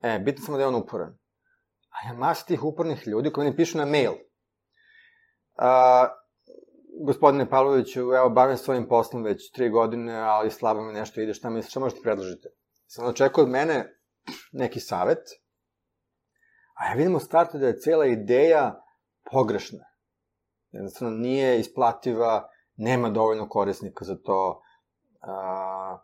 [0.00, 1.18] e, bitno samo da je on uporan.
[1.90, 4.12] A ja masa tih upornih ljudi koji mi pišu na mail.
[4.12, 4.18] Uh,
[7.06, 11.50] gospodine Pavloviću, evo, bavim svojim poslom već tri godine, ali slabo mi nešto ide, šta
[11.50, 12.48] misliš, šta možete predložiti?
[12.86, 13.94] Sam očekuje od mene
[14.52, 15.22] neki savet,
[16.74, 18.84] a ja vidim u startu da je cela ideja
[19.30, 19.84] pogrešna.
[20.70, 24.62] Jednostavno nije isplativa, nema dovoljno korisnika za to,
[25.20, 25.98] a,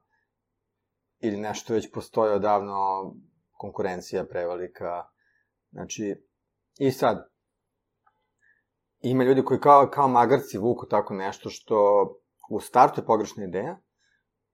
[1.19, 3.15] ili nešto već postoji odavno,
[3.53, 5.05] konkurencija prevelika.
[5.71, 6.27] Znači,
[6.79, 7.29] i sad,
[9.01, 12.05] ima ljudi koji kao, kao magarci vuku tako nešto što
[12.51, 13.81] u startu je pogrešna ideja,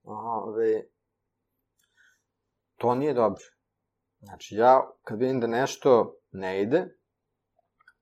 [0.03, 0.83] ove,
[2.75, 3.43] to nije dobro.
[4.19, 6.97] Znači, ja kad vidim da nešto ne ide,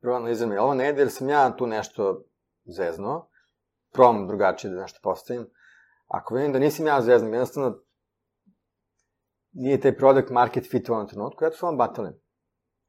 [0.01, 2.23] prvo analiziram, je ovo ne ide jer sam ja tu nešto
[2.65, 3.29] zeznuo,
[3.91, 5.49] probam drugačije da nešto postavim.
[6.07, 7.83] Ako vidim da nisam ja zeznuo, jednostavno
[9.51, 12.13] nije taj product market fit u ovom trenutku, ja to samo batalim.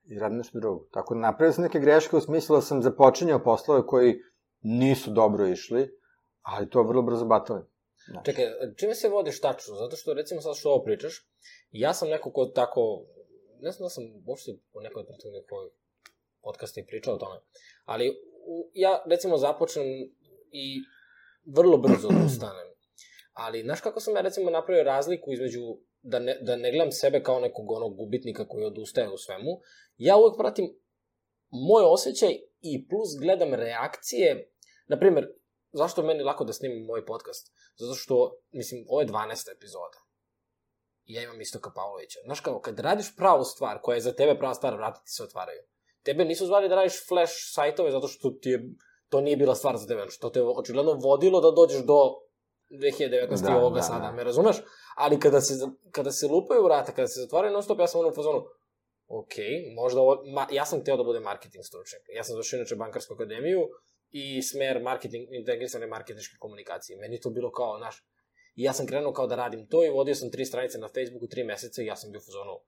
[0.03, 0.87] I radim nešto drugo.
[0.91, 4.21] Tako da napravio sam neke greške u smislu da sam započinjao poslove koji
[4.61, 5.99] nisu dobro išli,
[6.43, 7.63] ali to vrlo brzo batalim.
[8.11, 8.45] Znači, Čekaj,
[8.77, 9.75] čime se vodiš tačno?
[9.75, 11.29] Zato što, recimo, sad što ovo pričaš,
[11.71, 12.81] ja sam neko ko tako,
[13.61, 15.57] ne znam da sam uopšte u nekoj trenutku
[16.41, 17.41] nekoj podcastu i pričao o tome,
[17.85, 18.09] ali
[18.47, 19.87] u, ja, recimo, započnem
[20.53, 20.83] i
[21.45, 22.71] vrlo brzo odustanem.
[23.33, 25.61] Ali, znaš kako sam ja, recimo, napravio razliku između
[26.03, 29.61] da ne, da ne gledam sebe kao nekog onog gubitnika koji odustaje u svemu,
[29.97, 30.79] ja uvek pratim
[31.51, 34.53] moj osjećaj i plus gledam reakcije,
[34.89, 35.29] na primjer,
[35.73, 37.53] zašto meni lako da snimim moj podcast?
[37.77, 39.53] Zato što, mislim, ovo je 12.
[39.57, 39.99] epizoda.
[41.05, 42.21] I ja imam Istoka Pavlovića.
[42.25, 45.23] Znaš kao, kad radiš pravu stvar, koja je za tebe prava stvar, vrati ti se
[45.23, 45.63] otvaraju.
[46.03, 48.63] Tebe nisu zvali da radiš flash sajtove zato što ti je,
[49.09, 50.05] to nije bila stvar za tebe.
[50.09, 51.99] Što te očigledno vodilo da dođeš do
[52.71, 53.43] 2019.
[53.43, 54.13] Da, i ovoga da, sada, da.
[54.13, 54.57] me razumeš?
[54.97, 55.55] Ali kada se,
[55.91, 58.45] kada se lupaju vrata, kada se zatvaraju non stop, ja sam ono u fazonu,
[59.07, 59.35] ok,
[59.75, 62.03] možda ovo, ma, ja sam hteo da budem marketing stručnjak.
[62.17, 63.61] Ja sam završio inače bankarsku akademiju
[64.11, 66.99] i smer marketing, integrisane marketinške komunikacije.
[66.99, 67.97] Meni to bilo kao, znaš,
[68.55, 71.27] i ja sam krenuo kao da radim to i vodio sam tri stranice na Facebooku
[71.27, 72.61] tri meseca i ja sam bio u fazonu,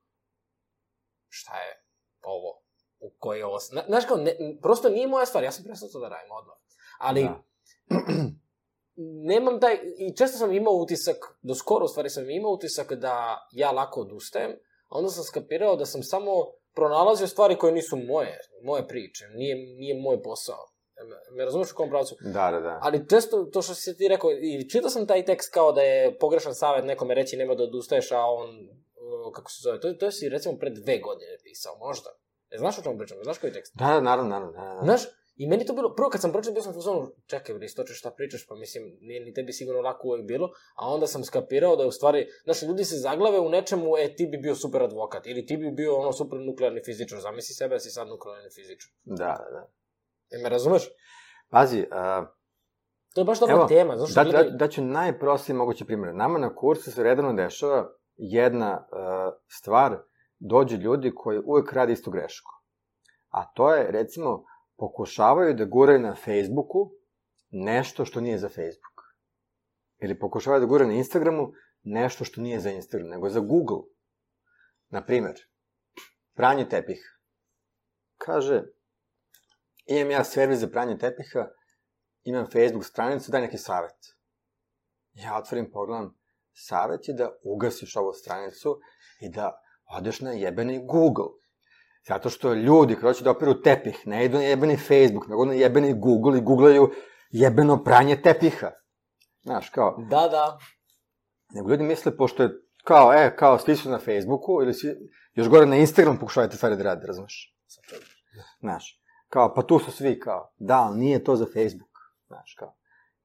[1.28, 1.84] šta je
[2.22, 2.62] ovo?
[3.02, 3.58] U koji je ovo?
[3.60, 4.32] Zna- Znaš kao, ne,
[4.62, 6.56] prosto nije moja stvar, ja sam prestao to da radim odmah.
[6.98, 7.42] Ali, Da.
[9.24, 13.14] nemam taj, i često sam imao utisak, do skoro u stvari sam imao utisak da
[13.52, 14.50] ja lako odustajem,
[14.88, 16.32] a onda sam skapirao da sam samo
[16.74, 20.68] pronalazio stvari koje nisu moje, moje priče, nije, nije moj posao.
[20.98, 22.16] Me, me razumeš u kom pravcu?
[22.20, 22.78] Da, da, da.
[22.82, 26.18] Ali često, to što si ti rekao, i čitao sam taj tekst kao da je
[26.18, 28.68] pogrešan savet nekome reći nema da odustaješ, a on,
[29.32, 32.10] kako se zove, to, to si recimo pre dve godine pisao, možda.
[32.54, 33.76] E, znaš o čemu pričam, znaš koji tekst?
[33.76, 34.52] Da, da, naravno, naravno.
[34.52, 34.80] Da, da.
[34.84, 35.02] Znaš,
[35.36, 37.94] i meni to bilo, prvo kad sam pročitao bio sam u fazonu, čekaj bre, istoče
[37.94, 41.76] šta pričaš, pa mislim, nije ni tebi sigurno lako uvek bilo, a onda sam skapirao
[41.76, 44.82] da je u stvari, znaš, ljudi se zaglave u nečemu, e, ti bi bio super
[44.82, 48.50] advokat, ili ti bi bio ono super nuklearni fizičar, zamisli sebe da si sad nuklearni
[48.50, 48.90] fizičar.
[49.04, 49.70] Da, da, da.
[50.30, 50.88] E, me razumeš?
[51.50, 52.28] Pazi, uh,
[53.14, 54.56] To je baš dobra Evo, tema, što da, da, ljudi...
[54.56, 56.14] da ću najprostiji mogući primjer.
[56.14, 59.98] Nama na kursu se redovno dešava jedna uh, stvar,
[60.44, 62.50] dođu ljudi koji uvek rade istu grešku.
[63.28, 64.44] A to je, recimo,
[64.76, 66.90] pokušavaju da guraju na Facebooku
[67.50, 69.02] nešto što nije za Facebook.
[69.98, 73.82] Ili pokušavaju da guraju na Instagramu nešto što nije za Instagram, nego za Google.
[74.88, 75.34] Naprimer,
[76.34, 77.08] pranje tepiha.
[78.18, 78.62] Kaže,
[79.86, 81.48] imam ja servis za pranje tepiha,
[82.22, 83.96] imam Facebook stranicu, daj neki savet.
[85.12, 86.18] Ja otvorim, pogledam,
[86.52, 88.80] savet je da ugasiš ovu stranicu
[89.20, 89.62] i da
[89.96, 91.28] odeš na jebeni Google.
[92.08, 95.54] Zato što ljudi, kada hoće da operu tepih, ne idu na jebeni Facebook, nego na
[95.54, 96.90] jebeni Google i googlaju
[97.30, 98.70] jebeno pranje tepiha.
[99.42, 100.58] Znaš, kao, Da, da.
[101.54, 102.50] nego ljudi misle, pošto je
[102.84, 104.94] kao, e, kao, svi su na Facebooku, ili svi,
[105.34, 107.56] još gore na Instagram pokušavate stvari da rade, razumeš?
[108.60, 111.90] Znaš, kao, pa tu su svi, kao, da, ali nije to za Facebook,
[112.26, 112.76] znaš, kao.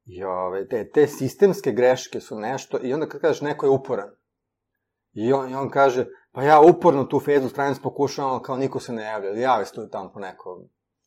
[0.06, 4.10] I ove, te, te sistemske greške su nešto, i onda kad kažeš neko je uporan,
[5.14, 8.80] i on, i on kaže, pa ja uporno tu Facebook stranicu pokušavam, ali kao niko
[8.80, 10.62] se ne javlja, ili javi se tu tamo po neko,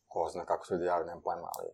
[0.07, 1.69] ko zna kako se ljudi javlja, nemam pojma, ali...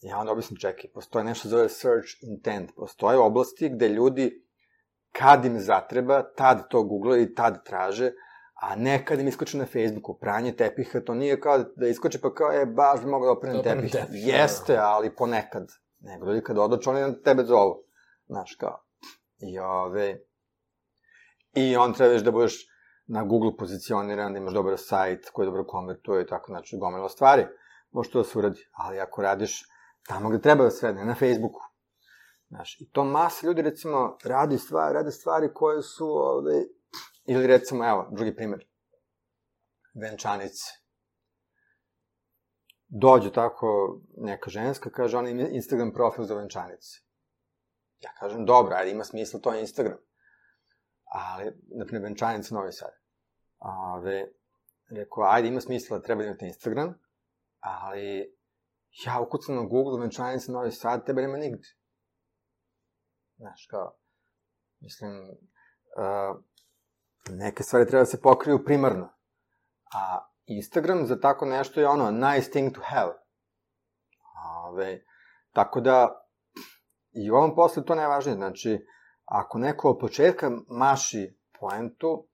[0.00, 4.46] Ja onda objasnim, čekaj, postoje nešto zove search intent, postoje oblasti gde ljudi,
[5.12, 8.12] kad im zatreba, tad to googlaju i tad traže,
[8.62, 12.34] a ne kad im iskoče na Facebooku, pranje tepiha, to nije kao da iskoče pa
[12.34, 13.92] kao, e, baš bi mogao da oprem Da tepih.
[13.92, 14.32] tepih, da.
[14.32, 15.68] Jeste, ali ponekad.
[16.00, 17.84] Nego ljudi kad odoče, oni na tebe zovu.
[18.26, 18.82] Znaš, kao.
[19.38, 20.25] I ove...
[21.56, 22.66] I on trebaš da budeš
[23.06, 27.46] na Google pozicioniran, da imaš dobar sajt koji dobro konvertuje i tako, znači, gomilo stvari.
[27.90, 29.62] Može to da se uradi, ali ako radiš
[30.06, 31.60] tamo gde treba da se radi, na Facebooku.
[32.48, 36.64] Znaš, i to masa ljudi, recimo, radi stvari, rade stvari koje su, ovde,
[37.24, 38.66] ili recimo, evo, drugi primer,
[40.02, 40.64] venčanice.
[42.88, 47.00] Dođe tako neka ženska, kaže, ona ima Instagram profil za venčanice.
[48.00, 50.05] Ja kažem, dobro, ajde, ima smisla, to je Instagram.
[51.16, 52.90] Ali, naprimjer, venčanice Novi Sad.
[53.58, 54.26] Ove,
[54.90, 56.94] rekao, ajde, ima smisla, treba da imate Instagram,
[57.60, 58.36] ali
[59.04, 61.68] ja ukucam na Google venčanice Novi Sad, tebe nema nigde.
[63.36, 63.96] Znaš, kao,
[64.80, 66.42] mislim, uh,
[67.30, 69.08] neke stvari treba da se pokriju primarno.
[69.94, 73.12] A Instagram za tako nešto je ono, nice thing to have.
[74.66, 75.04] Ove,
[75.52, 76.26] tako da,
[77.12, 78.36] i u ovom poslu to najvažnije.
[78.36, 78.86] Znači,
[79.26, 82.28] ako neko od početka maši poentu,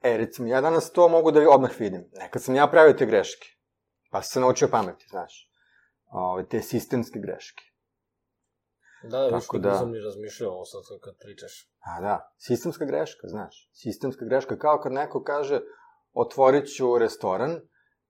[0.00, 2.10] e, recimo, ja danas to mogu da odmah vidim.
[2.12, 3.46] Nekad sam ja pravio te greške,
[4.10, 5.50] pa sam se naučio pameti, znaš.
[6.10, 7.64] Ove, te sistemske greške.
[9.02, 9.68] Da, da, Tako da...
[9.68, 11.70] da- nisam ni razmišljao ovo sad kad pričaš.
[11.80, 13.70] A da, sistemska greška, znaš.
[13.72, 15.60] Sistemska greška, kao kad neko kaže
[16.12, 17.60] otvorit ću restoran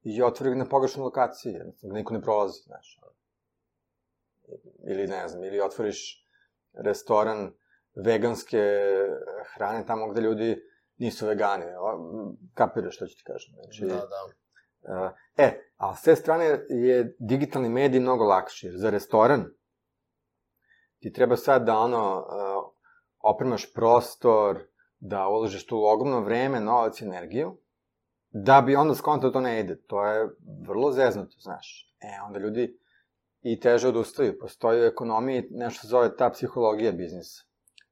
[0.02, 3.00] i otvori ga na pogrešnoj lokaciji, jednostavno niko ne prolazi, znaš.
[4.90, 6.27] Ili ne znam, ili otvoriš
[6.72, 7.52] restoran
[8.04, 8.62] veganske
[9.54, 10.56] hrane tamo gde ljudi
[10.96, 11.64] nisu vegani.
[12.54, 13.54] Kapiraš što ću ti kažem.
[13.54, 14.06] Znači, Da,
[14.92, 15.14] da.
[15.36, 19.44] E, a s te strane je digitalni medij mnogo lakši, jer za restoran
[20.98, 22.26] ti treba sad da ono,
[23.18, 24.66] opremaš prostor,
[24.98, 27.58] da uložiš tu ogromno vreme, novac i energiju,
[28.30, 29.82] da bi onda skontao da to ne ide.
[29.86, 30.28] To je
[30.68, 31.94] vrlo zeznuto, znaš.
[32.00, 32.78] E, onda ljudi
[33.52, 34.38] i teže odustaju.
[34.38, 37.44] Postoji u ekonomiji nešto se zove ta psihologija biznisa.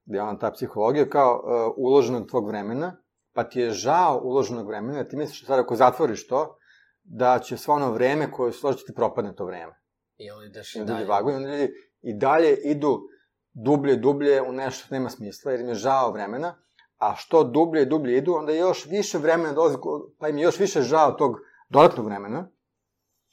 [0.05, 2.97] Gde je ona ta psihologija kao uh, uloženog tvog vremena,
[3.33, 6.57] pa ti je žao uloženog vremena, ti misliš sad ako zatvoriš to,
[7.03, 9.81] da će svo ono vreme koje se složi ti propadne to vreme.
[10.17, 11.07] I onda ideš I i dalje.
[11.07, 13.09] vaguju, onda ljudi i dalje idu
[13.53, 16.55] dublje i dublje u nešto što nema smisla, jer im je žao vremena,
[16.97, 19.77] a što dublje i dublje idu, onda još više vremena dolazi,
[20.19, 21.37] pa im je još više žao tog
[21.69, 22.49] dodatnog vremena,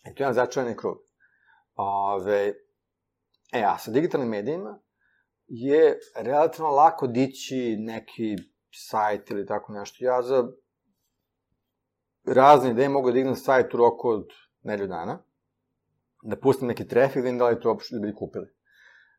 [0.04, 0.98] i to je jedan začarani krug.
[1.76, 2.54] Ove,
[3.54, 4.80] e, a sa digitalnim medijima
[5.48, 8.36] je relativno lako dići neki
[8.72, 10.06] sajt ili tako nešto.
[10.06, 10.48] Ja za
[12.26, 14.28] razne ideje mogu da dignem sajt u roku od
[14.64, 15.24] nedelju dana,
[16.22, 18.48] da pustim neki trafik, da vidim da li to uopšte ljudi kupili.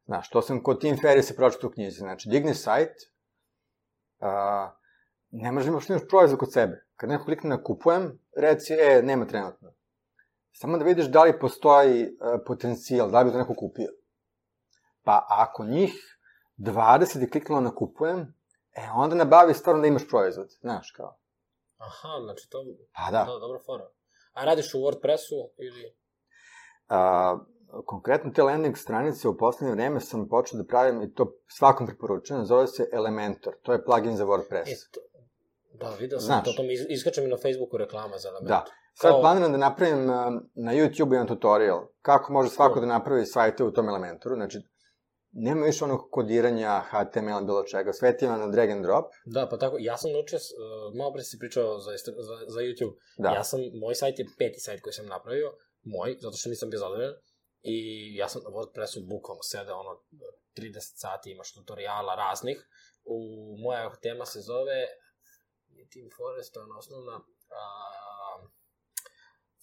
[0.07, 1.99] Znaš, to sam kod Tim Ferrisa pročitao u knjizi.
[1.99, 2.93] Znači, digneš sajt,
[4.21, 4.71] a,
[5.31, 6.87] ne možeš da imaš proizvod kod sebe.
[6.97, 9.74] Kad neko klikne na kupujem, reci, e, nema trenutno.
[10.57, 13.89] Samo da vidiš da li postoji a, potencijal, da li bi to neko kupio.
[15.03, 16.19] Pa ako njih
[16.59, 18.35] 20 je kliknulo na kupujem,
[18.73, 20.49] e, onda nabavi stvarno da imaš proizvod.
[20.61, 21.17] Znaš, kao.
[21.79, 22.65] Aha, znači to...
[22.97, 23.25] Pa da.
[23.25, 23.89] Da, dobra fora.
[24.33, 25.97] A radiš u WordPressu ili...
[26.89, 27.39] A,
[27.87, 32.45] konkretno te landing stranice u poslednje vreme sam počeo da pravim i to svakom preporučujem,
[32.45, 34.69] zove se Elementor, to je plugin za WordPress.
[34.73, 35.01] E, to,
[35.73, 36.45] da, video sam Znaš.
[36.45, 38.49] to, to mi is- iskače mi na Facebooku reklama za element.
[38.49, 38.65] Da,
[38.95, 40.15] Sad Kao- planiram da napravim uh,
[40.55, 44.35] na YouTube jedan tutorial kako može svako da napravi sajte u tom elementoru.
[44.35, 44.59] Znači,
[45.33, 49.05] nema više onog kodiranja HTML bilo čega, sve ti ima na drag and drop.
[49.25, 52.95] Da, pa tako, ja sam naučio, uh, malo pre si pričao za, za, za YouTube,
[53.19, 53.29] Da.
[53.29, 56.79] ja sam, moj sajt je peti sajt koji sam napravio, moj, zato što nisam bio
[56.79, 57.15] zadovoljan,
[57.63, 57.77] i
[58.17, 60.01] ja sam na WordPressu bukvalno sedeo ono
[60.57, 62.69] 30 sati, imaš tutoriala raznih,
[63.05, 63.17] u,
[63.65, 64.81] moja tema se zove
[65.93, 67.17] Team Forest, ona osnovna,
[67.61, 67.65] a,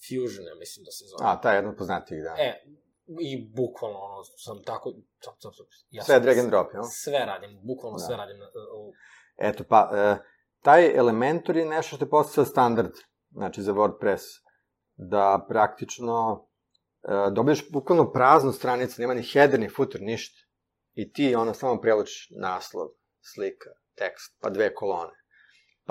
[0.07, 1.21] Fusion, ja mislim da se zove.
[1.23, 2.35] A, ta je jedna od poznatijih, da.
[2.39, 2.63] E,
[3.21, 4.93] i bukvalno ono, sam tako,
[5.23, 6.83] cap, cap, cap, ja Sve sam drag and drop, jel?
[6.85, 8.05] Sve radim, bukvalno Da.
[8.05, 8.37] sve radim.
[8.39, 8.93] na- u-
[9.37, 10.17] Eto, pa, e,
[10.61, 12.91] taj Elementor je nešto što je postao standard,
[13.31, 14.21] znači za WordPress,
[14.95, 16.47] da praktično
[17.03, 20.37] e, dobiješ bukvalno praznu stranicu, nema ni header, ni footer, ništa.
[20.93, 22.87] I ti ono samo prelučiš naslov,
[23.23, 25.13] slika, tekst, pa dve kolone.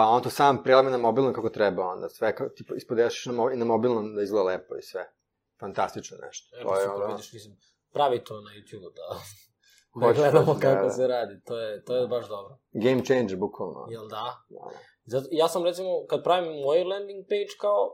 [0.00, 3.32] Pa on to sam prelame na mobilnom kako treba onda, sve kao, ti ispodešiš na,
[3.32, 5.12] mo- na mobilnom da izgleda lepo i sve.
[5.60, 6.56] Fantastično nešto.
[6.60, 7.56] Evo, To je super, ono, vidiš, mislim,
[7.92, 9.06] pravi to na YouTube da,
[10.06, 10.90] da gledamo da, kako da.
[10.90, 12.58] se radi, to je, to je baš dobro.
[12.72, 13.86] game changer, bukvalno.
[13.90, 14.36] Jel da?
[14.48, 14.70] Da.
[15.04, 17.90] Zato, ja sam recimo, kad pravim moj landing page kao,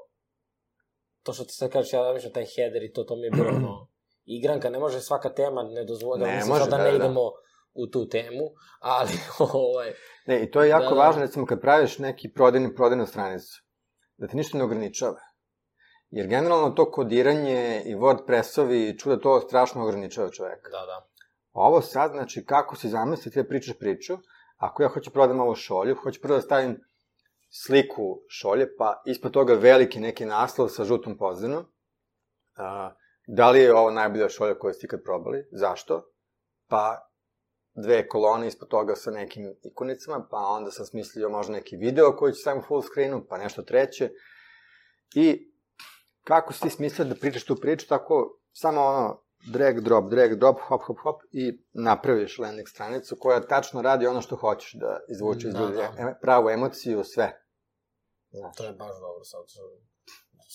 [1.23, 3.49] to što ti sad kažeš, ja mislim taj header i to, to mi je bilo
[3.49, 3.89] ono,
[4.39, 6.97] igranka, ne može svaka tema, ne dozvoljava, Ne mislim može, da da, ne da.
[6.97, 7.33] idemo
[7.77, 8.45] u tu temu,
[8.81, 9.13] ali,
[9.53, 9.93] ovaj,
[10.27, 11.01] Ne, i to je jako Da, da.
[11.01, 13.63] važno, recimo, kad praviš neki prodajni, prodajnu stranicu,
[14.17, 15.21] da te ništa ne ograničava.
[16.11, 20.71] Jer generalno to kodiranje i WordPressovi i čuda to strašno ograničava čoveka.
[20.71, 21.09] da, da.
[21.53, 24.19] Ovo sad, znači, kako si zamisli, ti da pričaš priču,
[24.57, 26.81] ako ja hoću prodam ovo šolju, hoću prvo da stavim
[27.51, 31.65] sliku šolje, pa ispod toga veliki neki naslov sa žutom pozadinom.
[32.57, 32.95] A,
[33.27, 35.49] da li je ovo najbolja šolja koju ste ikad probali?
[35.53, 36.03] Zašto?
[36.69, 37.09] Pa
[37.77, 42.33] dve kolone ispod toga sa nekim ikonicama, pa onda sam smislio možda neki video koji
[42.33, 44.11] će stavim u full screenu, pa nešto treće.
[45.15, 45.53] I
[46.25, 50.57] kako si ti smislio da pričaš tu priču, tako samo ono, drag, drop, drag, drop,
[50.61, 55.49] hop, hop, hop i napraviš landing stranicu koja tačno radi ono što hoćeš da izvuče
[55.49, 56.19] iz Da, ljudi, da.
[56.23, 57.43] pravu emociju, sve.
[58.31, 58.57] Znaš.
[58.57, 59.41] To je baš dobro sad.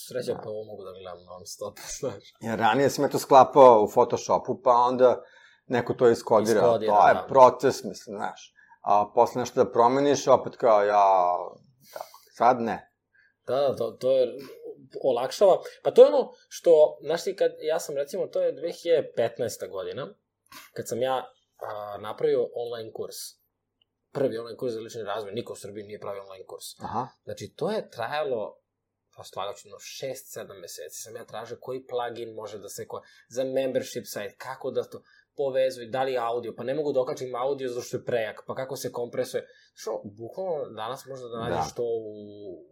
[0.08, 0.42] Sreća Da.
[0.44, 2.24] pa ovo mogu da gledam non stop, znaš.
[2.40, 5.24] Jer ranije sam je to sklapao u Photoshopu, pa onda
[5.68, 6.60] neko to iskodira.
[6.60, 7.26] Iskodira, to je da.
[7.28, 8.54] proces, mislim, znaš.
[8.82, 11.36] A posle nešto da promeniš, opet kao, ja,
[11.94, 12.92] tako, sad ne.
[13.48, 14.28] Da, da, to, to je
[15.04, 15.62] olakšava.
[15.84, 18.56] Pa to je ono što, znaš ti, kad, ja sam recimo, to je
[19.18, 19.70] 2015.
[19.72, 20.14] godina,
[20.74, 23.16] kad sam ja a, napravio online kurs.
[24.12, 26.66] Prvi online kurs za lični razvoj, niko u Srbiji nije pravio online kurs.
[26.80, 27.08] Aha.
[27.24, 28.58] Znači, to je trajalo,
[29.16, 33.44] pa slagaću, no 6-7 meseci sam ja tražio koji plugin može da se, ko, za
[33.44, 35.02] membership site, kako da to
[35.38, 38.56] povezuju, da li audio, pa ne mogu da okačim audio zato što je prejak, pa
[38.56, 39.48] kako se kompresuje.
[39.74, 41.76] Što, bukvalno, danas možda da nađeš Da.
[41.76, 42.72] to u,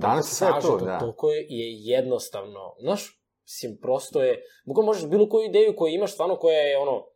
[0.00, 0.98] Danas je sve sažeto, da.
[0.98, 2.76] Toliko je, je jednostavno.
[2.80, 4.42] Znaš, mislim, prosto je...
[4.66, 7.06] Bukvalno možeš bilo koju ideju koju imaš stvarno koja je ono...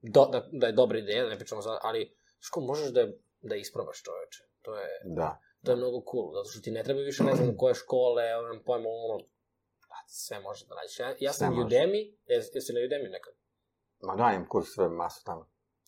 [0.00, 3.06] Do, da, da je dobra ideja, ne pričamo sad, ali što možeš da,
[3.40, 4.42] da isprobaš čoveče.
[4.62, 5.40] To je, Da.
[5.64, 8.62] to je mnogo cool, zato što ti ne treba više ne znam koje škole, nemam
[8.66, 9.24] pojma, ono,
[9.88, 10.98] pa, sve može da nađeš.
[11.00, 11.54] Ja, ja sam.
[11.54, 13.34] Udemy, jes, jesi na Udemy nekad?
[14.06, 15.46] Ma da, imam kurs sve masu tamo.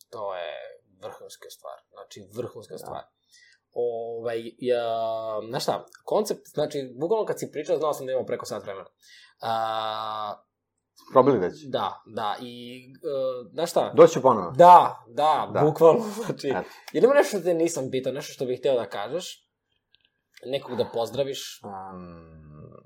[0.09, 0.53] To je
[1.01, 1.73] vrhunska stvar.
[1.91, 2.77] Znači, vrhunska Da.
[2.77, 3.03] stvar.
[3.71, 4.85] Ovaj, ja,
[5.49, 8.89] znaš šta, koncept, znači, bukvalno kad si pričao, znao sam da imamo preko sat vremena.
[9.41, 10.43] A,
[11.11, 11.53] Probali već?
[11.69, 14.51] da, da, i, uh, znaš šta, Doći ponovo.
[14.51, 15.61] da, da, Da.
[15.61, 16.69] bukvalno, znači, Eto.
[16.93, 19.49] ili ima nešto što te nisam pitao, nešto što bih hteo da kažeš,
[20.45, 22.81] nekog da pozdraviš, Um,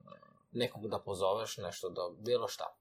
[0.52, 2.78] nekog da pozoveš, nešto da, bilo šta.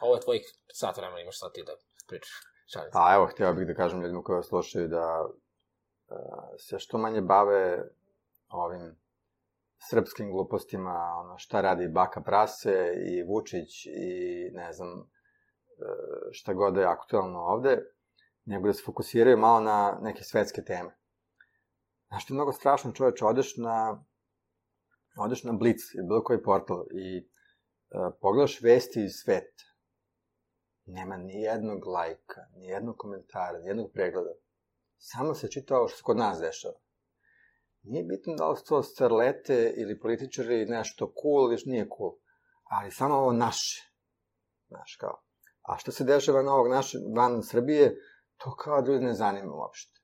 [0.00, 0.42] Ovo je tvojih
[0.72, 1.72] sat vremena, imaš sad ti da
[2.08, 2.30] pričaš.
[2.72, 2.90] Šalim.
[2.92, 5.34] Pa evo, htio bih da kažem ljudima koji vas slušaju da uh,
[6.58, 7.88] se što manje bave
[8.48, 8.96] ovim
[9.90, 15.06] srpskim glupostima, ono, šta radi Baka Prase i Vučić i ne znam uh,
[16.30, 17.78] šta god je aktualno ovde,
[18.44, 20.96] nego da se fokusiraju malo na neke svetske teme.
[22.08, 24.04] Znaš je mnogo strašno čoveče, odeš na
[25.18, 29.69] odeš na Blitz ili bilo koji portal i uh, pogledaš vesti iz sveta
[30.92, 34.30] nema ni jednog lajka, ni jednog komentara, ni jednog pregleda.
[34.98, 36.78] Samo se čita ovo što se kod nas dešava.
[37.82, 42.12] Nije bitno da li su to starlete ili političari nešto cool ili nije cool,
[42.62, 43.92] ali samo ovo naše.
[44.68, 45.22] Znaš, kao.
[45.62, 47.96] A što se dešava na ovog naše, van Srbije,
[48.36, 50.00] to kao ljudi ne zanima uopšte.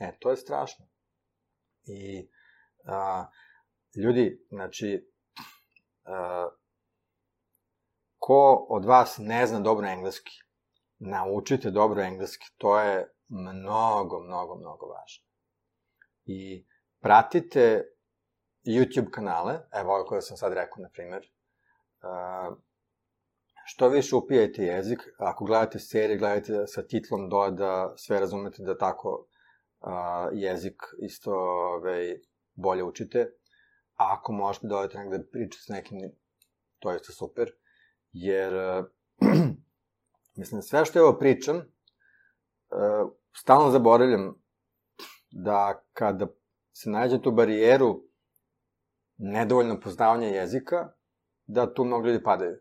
[0.00, 0.86] E, to je strašno.
[1.84, 2.28] I
[2.86, 3.26] a,
[4.04, 5.10] ljudi, znači,
[6.04, 6.48] a,
[8.30, 10.32] ko od vas ne zna dobro engleski,
[10.98, 12.46] naučite dobro engleski.
[12.56, 15.24] To je mnogo, mnogo, mnogo važno.
[16.24, 16.66] I
[17.00, 17.64] pratite
[18.66, 21.26] YouTube kanale, evo ovo koje sam sad rekao, na primjer,
[22.02, 22.56] uh,
[23.64, 28.78] što više upijajte jezik, ako gledate serije, gledajte sa titlom dole da sve razumete da
[28.78, 29.26] tako
[30.32, 32.20] jezik isto ovaj,
[32.54, 33.32] bolje učite.
[33.96, 35.98] A ako možete da odete negde pričate s nekim,
[36.78, 37.59] to je isto super.
[38.12, 38.84] Jer, uh,
[40.38, 41.64] mislim, sve što evo pričam, uh,
[43.36, 44.42] stalno zaboravljam
[45.30, 46.26] da kada
[46.72, 48.02] se nađe tu barijeru
[49.16, 50.92] nedovoljno poznavanja jezika,
[51.46, 52.56] da tu mnogo ljudi padaju.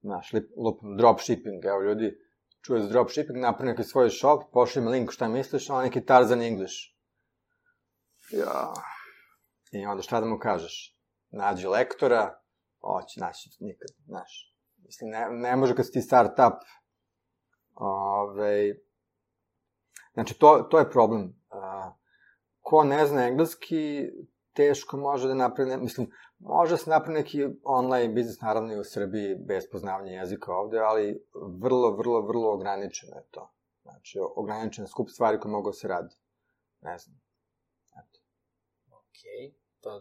[0.00, 2.18] Znaš, lup, dropshipping, evo ljudi,
[2.62, 6.04] čuje za dropshipping, napravi neki svoj shop, pošli mi link šta misliš, a on neki
[6.04, 6.74] Tarzan English.
[8.30, 8.72] Ja.
[9.72, 10.98] I onda šta da mu kažeš?
[11.30, 12.43] Nađi lektora,
[12.84, 14.54] oći, naći nikad, znaš.
[14.76, 16.58] Mislim, ne, ne može kad si ti startup,
[17.74, 18.74] ove,
[20.14, 21.22] znači, to, to je problem.
[21.22, 21.92] Uh,
[22.60, 24.10] ko ne zna engleski,
[24.52, 29.36] teško može da napravi, mislim, može se napravi neki online biznis, naravno i u Srbiji,
[29.48, 31.26] bez poznavanja jezika ovde, ali
[31.60, 33.50] vrlo, vrlo, vrlo ograničeno je to.
[33.82, 36.14] Znači, ograničen skup stvari koje mogu da se radi.
[36.80, 37.20] Ne znam.
[37.92, 38.20] Eto.
[38.86, 39.50] Okej.
[39.50, 39.63] Okay.
[39.84, 40.00] Pa,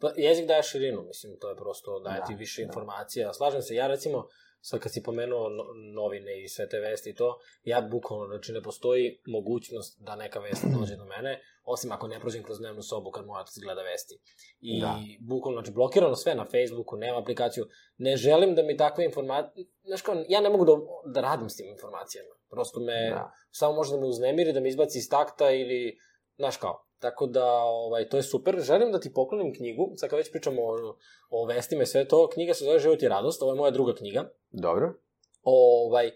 [0.00, 2.66] pa jezik daje širinu, mislim, to je prosto daje da, ti više da.
[2.66, 3.32] informacija.
[3.32, 4.28] Slažem se, ja recimo,
[4.60, 5.48] sad kad si pomenuo
[5.94, 10.38] novine i sve te vesti i to, ja bukvalno, znači ne postoji mogućnost da neka
[10.40, 13.82] vest dođe do mene, osim ako ne prođem kroz dnevnu sobu kad moja otac gleda
[13.82, 14.14] vesti.
[14.60, 14.98] I da.
[15.20, 17.66] bukvalno, znači blokirano sve na Facebooku, nema aplikaciju,
[17.96, 20.72] ne želim da mi takve informacije, znaš kao, ja ne mogu da,
[21.12, 22.34] da radim s tim informacijama.
[22.50, 23.32] Prosto me, da.
[23.50, 25.98] samo može da me uznemiri, da me izbaci iz takta ili,
[26.36, 28.60] znaš kao, Tako da, ovaj, to je super.
[28.60, 30.96] Želim da ti poklonim knjigu, sad kad već pričamo o,
[31.30, 33.94] o vestima i sve to, knjiga se zove Život i radost, ovo je moja druga
[33.94, 34.30] knjiga.
[34.50, 34.94] Dobro.
[35.42, 36.10] Ovaj,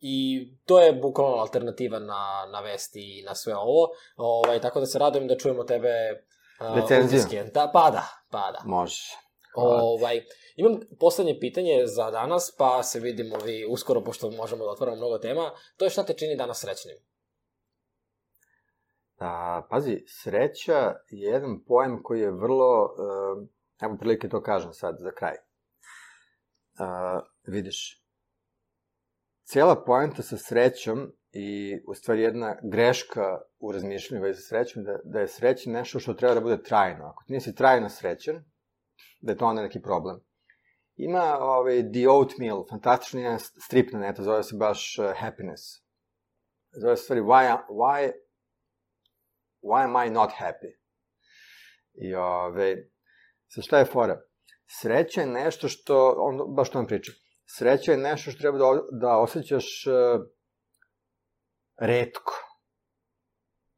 [0.00, 3.88] I to je bukvalno alternativa na, na vesti i na sve ovo.
[4.16, 5.90] Ovaj, tako da se radujem da čujemo tebe
[6.74, 7.44] Recenziju.
[7.54, 8.62] Da, pa da, pa da.
[8.64, 9.02] Može.
[9.54, 10.22] Ovaj,
[10.56, 15.18] imam poslednje pitanje za danas, pa se vidimo vi uskoro, pošto možemo da otvoramo mnogo
[15.18, 15.50] tema.
[15.76, 16.96] To je šta te čini danas srećnim?
[19.20, 23.48] A, pazi, sreća je jedan pojem koji je vrlo, uh,
[23.80, 25.34] evo prilike to kažem sad za kraj.
[25.34, 28.04] Uh, vidiš,
[29.44, 34.98] cijela poenta sa srećom i u stvari jedna greška u razmišljanju vezi sa srećom, da,
[35.04, 37.04] da je sreća nešto što treba da bude trajno.
[37.04, 38.44] Ako ti nisi trajno srećan,
[39.20, 40.20] da je to onda neki problem.
[40.96, 45.62] Ima ovaj, The Oatmeal, fantastični strip na netu, zove se baš uh, Happiness.
[46.72, 48.12] Zove se stvari Why, why
[49.62, 50.72] why am I not happy?
[51.92, 52.76] I ove,
[53.48, 54.20] sa šta je fora?
[54.80, 57.12] Sreća je nešto što, on baš to vam priča,
[57.56, 60.26] sreća je nešto što treba da, da osjećaš uh,
[61.80, 62.32] redko.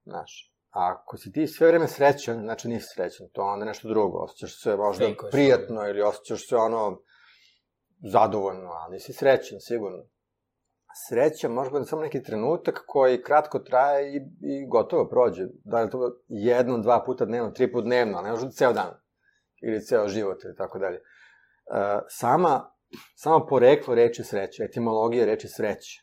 [0.04, 4.62] Znaš, ako si ti sve vreme srećan, znači nisi srećan, to onda nešto drugo, osjećaš
[4.62, 7.02] se možda Fake prijatno ili osjećaš se ono
[8.12, 10.04] zadovoljno, ali nisi srećan, sigurno
[10.94, 15.46] sreća biti samo neki trenutak koji kratko traje i, i gotovo prođe.
[15.64, 18.90] Da je to jedno, dva puta dnevno, tri puta dnevno, ne može ceo dan.
[19.62, 20.96] Ili ceo život ili tako dalje.
[20.96, 21.00] E,
[22.08, 22.74] sama,
[23.14, 26.02] sama poreklo reči sreće, etimologija reči sreće,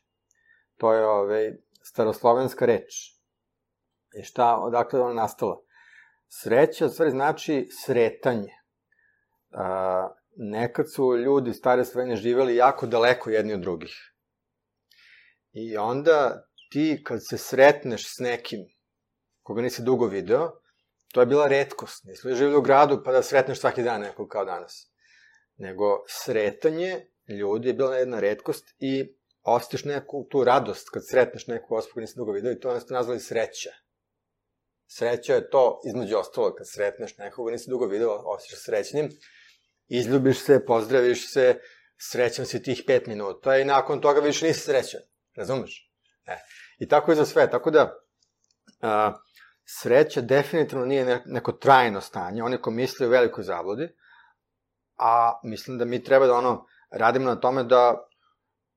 [0.78, 1.52] to je ovaj,
[1.84, 2.94] staroslovenska reč.
[4.20, 5.62] I šta, odakle ona nastala?
[6.28, 8.54] Sreća, u stvari, znači sretanje.
[9.52, 14.10] A, e, nekad su ljudi stare svojene živeli jako daleko jedni od drugih
[15.52, 18.60] I onda ti kad se sretneš s nekim
[19.44, 20.52] koga nisi dugo video,
[21.14, 22.04] to je bila redkost.
[22.04, 24.92] Nisi li živio u gradu pa da sretneš svaki dan nekog kao danas.
[25.58, 31.76] Nego sretanje ljudi je bila jedna redkost i osjetiš neku tu radost kad sretneš neku
[31.76, 33.70] osobu koju nisi dugo video i to ste nazvali sreća.
[34.88, 39.10] Sreća je to, između ostalo, kad sretneš nekoga nisi dugo video, osjećaš srećnim,
[39.88, 41.60] izljubiš se, pozdraviš se,
[41.98, 45.02] srećan si tih pet minuta i nakon toga više nisi srećan.
[45.40, 45.92] Razumeš?
[46.26, 46.38] E.
[46.80, 47.50] I tako je za sve.
[47.50, 47.94] Tako da,
[48.82, 49.14] a,
[49.66, 52.44] sreća definitivno nije neko trajno stanje.
[52.44, 53.96] Oni ko misli u velikoj zabludi,
[54.98, 58.06] a mislim da mi treba da ono, radimo na tome da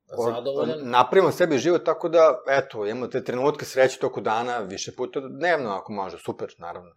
[0.04, 0.78] Zadovoljan.
[0.82, 5.70] napravimo sebi život tako da, eto, imamo te trenutke sreće toku dana, više puta dnevno,
[5.70, 6.90] ako može, super, naravno.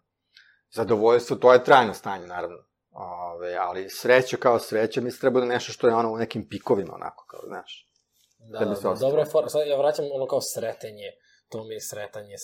[0.70, 2.58] Zadovoljstvo, to je trajno stanje, naravno.
[2.90, 6.94] Ove, ali sreća kao sreća, mislim, treba da nešto što je ono u nekim pikovima,
[6.94, 7.85] onako, kao, znaš.
[8.52, 9.44] Da, da, da dobro je for...
[9.48, 11.12] Sad ja vraćam ono kao sretenje.
[11.48, 12.36] To mi je sretanje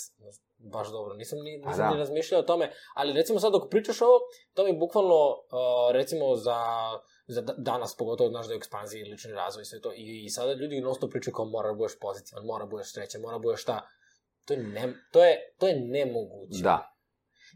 [0.70, 1.15] baš dobro.
[1.15, 1.91] Nisam ni, nisam da.
[1.91, 4.19] ni razmišljao o tome, ali recimo sad dok pričaš ovo,
[4.55, 6.61] to mi bukvalno, uh, recimo za,
[7.27, 10.31] za danas, pogotovo znaš da je ekspanzija i lični razvoj i sve to, i, i
[10.31, 13.39] sada ljudi non stop pričaju kao mora da budeš pozitivan, mora da budeš srećan, mora
[13.39, 13.81] da budeš šta.
[14.45, 16.62] To je, ne, to je, to je nemoguće.
[16.62, 16.89] Da.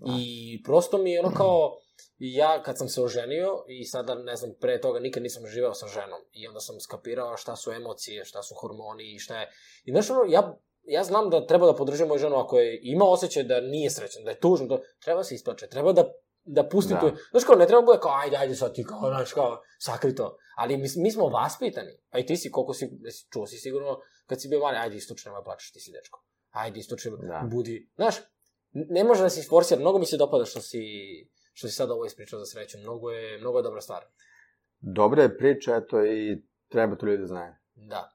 [0.00, 0.12] Da.
[0.18, 1.78] I prosto mi je ono kao,
[2.18, 5.86] ja kad sam se oženio i sada, ne znam, pre toga nikad nisam živeo sa
[5.86, 9.50] ženom i onda sam skapirao šta su emocije, šta su hormoni i šta je.
[9.84, 13.04] I znaš ono, ja, ja znam da treba da podržim moju ženu ako je ima
[13.04, 16.12] osjećaj da nije srećan, da je tužno, to, treba se isplače, treba da
[16.46, 17.00] da pusti Da.
[17.00, 17.12] to.
[17.30, 20.36] Znaš kao, ne treba bude kao, ajde, ajde sad ti kao, znaš kao, sakri to.
[20.56, 21.92] Ali mi, mi smo vaspitani.
[22.10, 22.90] A i ti si, koliko si,
[23.32, 26.24] čuo si sigurno, kad si bio mali, ajde, istočno, nemoj plačeš, ti si dečko.
[26.50, 27.48] Ajde, istočno, Da.
[27.50, 27.90] budi.
[27.96, 28.14] Znaš,
[28.72, 30.80] ne može da se isforsira, mnogo mi se dopada što si,
[31.56, 34.04] što si sad ovo ispričao za sreću, mnogo je, mnogo je dobra stvar.
[34.80, 37.54] Dobra je priča, eto, i treba to ljudi da znaju.
[37.74, 38.12] Da.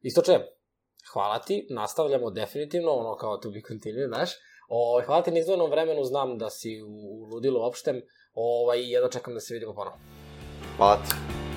[0.00, 0.38] Istoče,
[1.12, 4.30] hvala ti, nastavljamo definitivno, ono kao to be continued, znaš.
[4.68, 9.08] O, hvala ti na izdvojenom vremenu, znam da si u, u ludilu opštem, ovaj, jedno
[9.08, 9.96] čekam da se vidimo ponovo.
[10.76, 11.47] Hvala ti.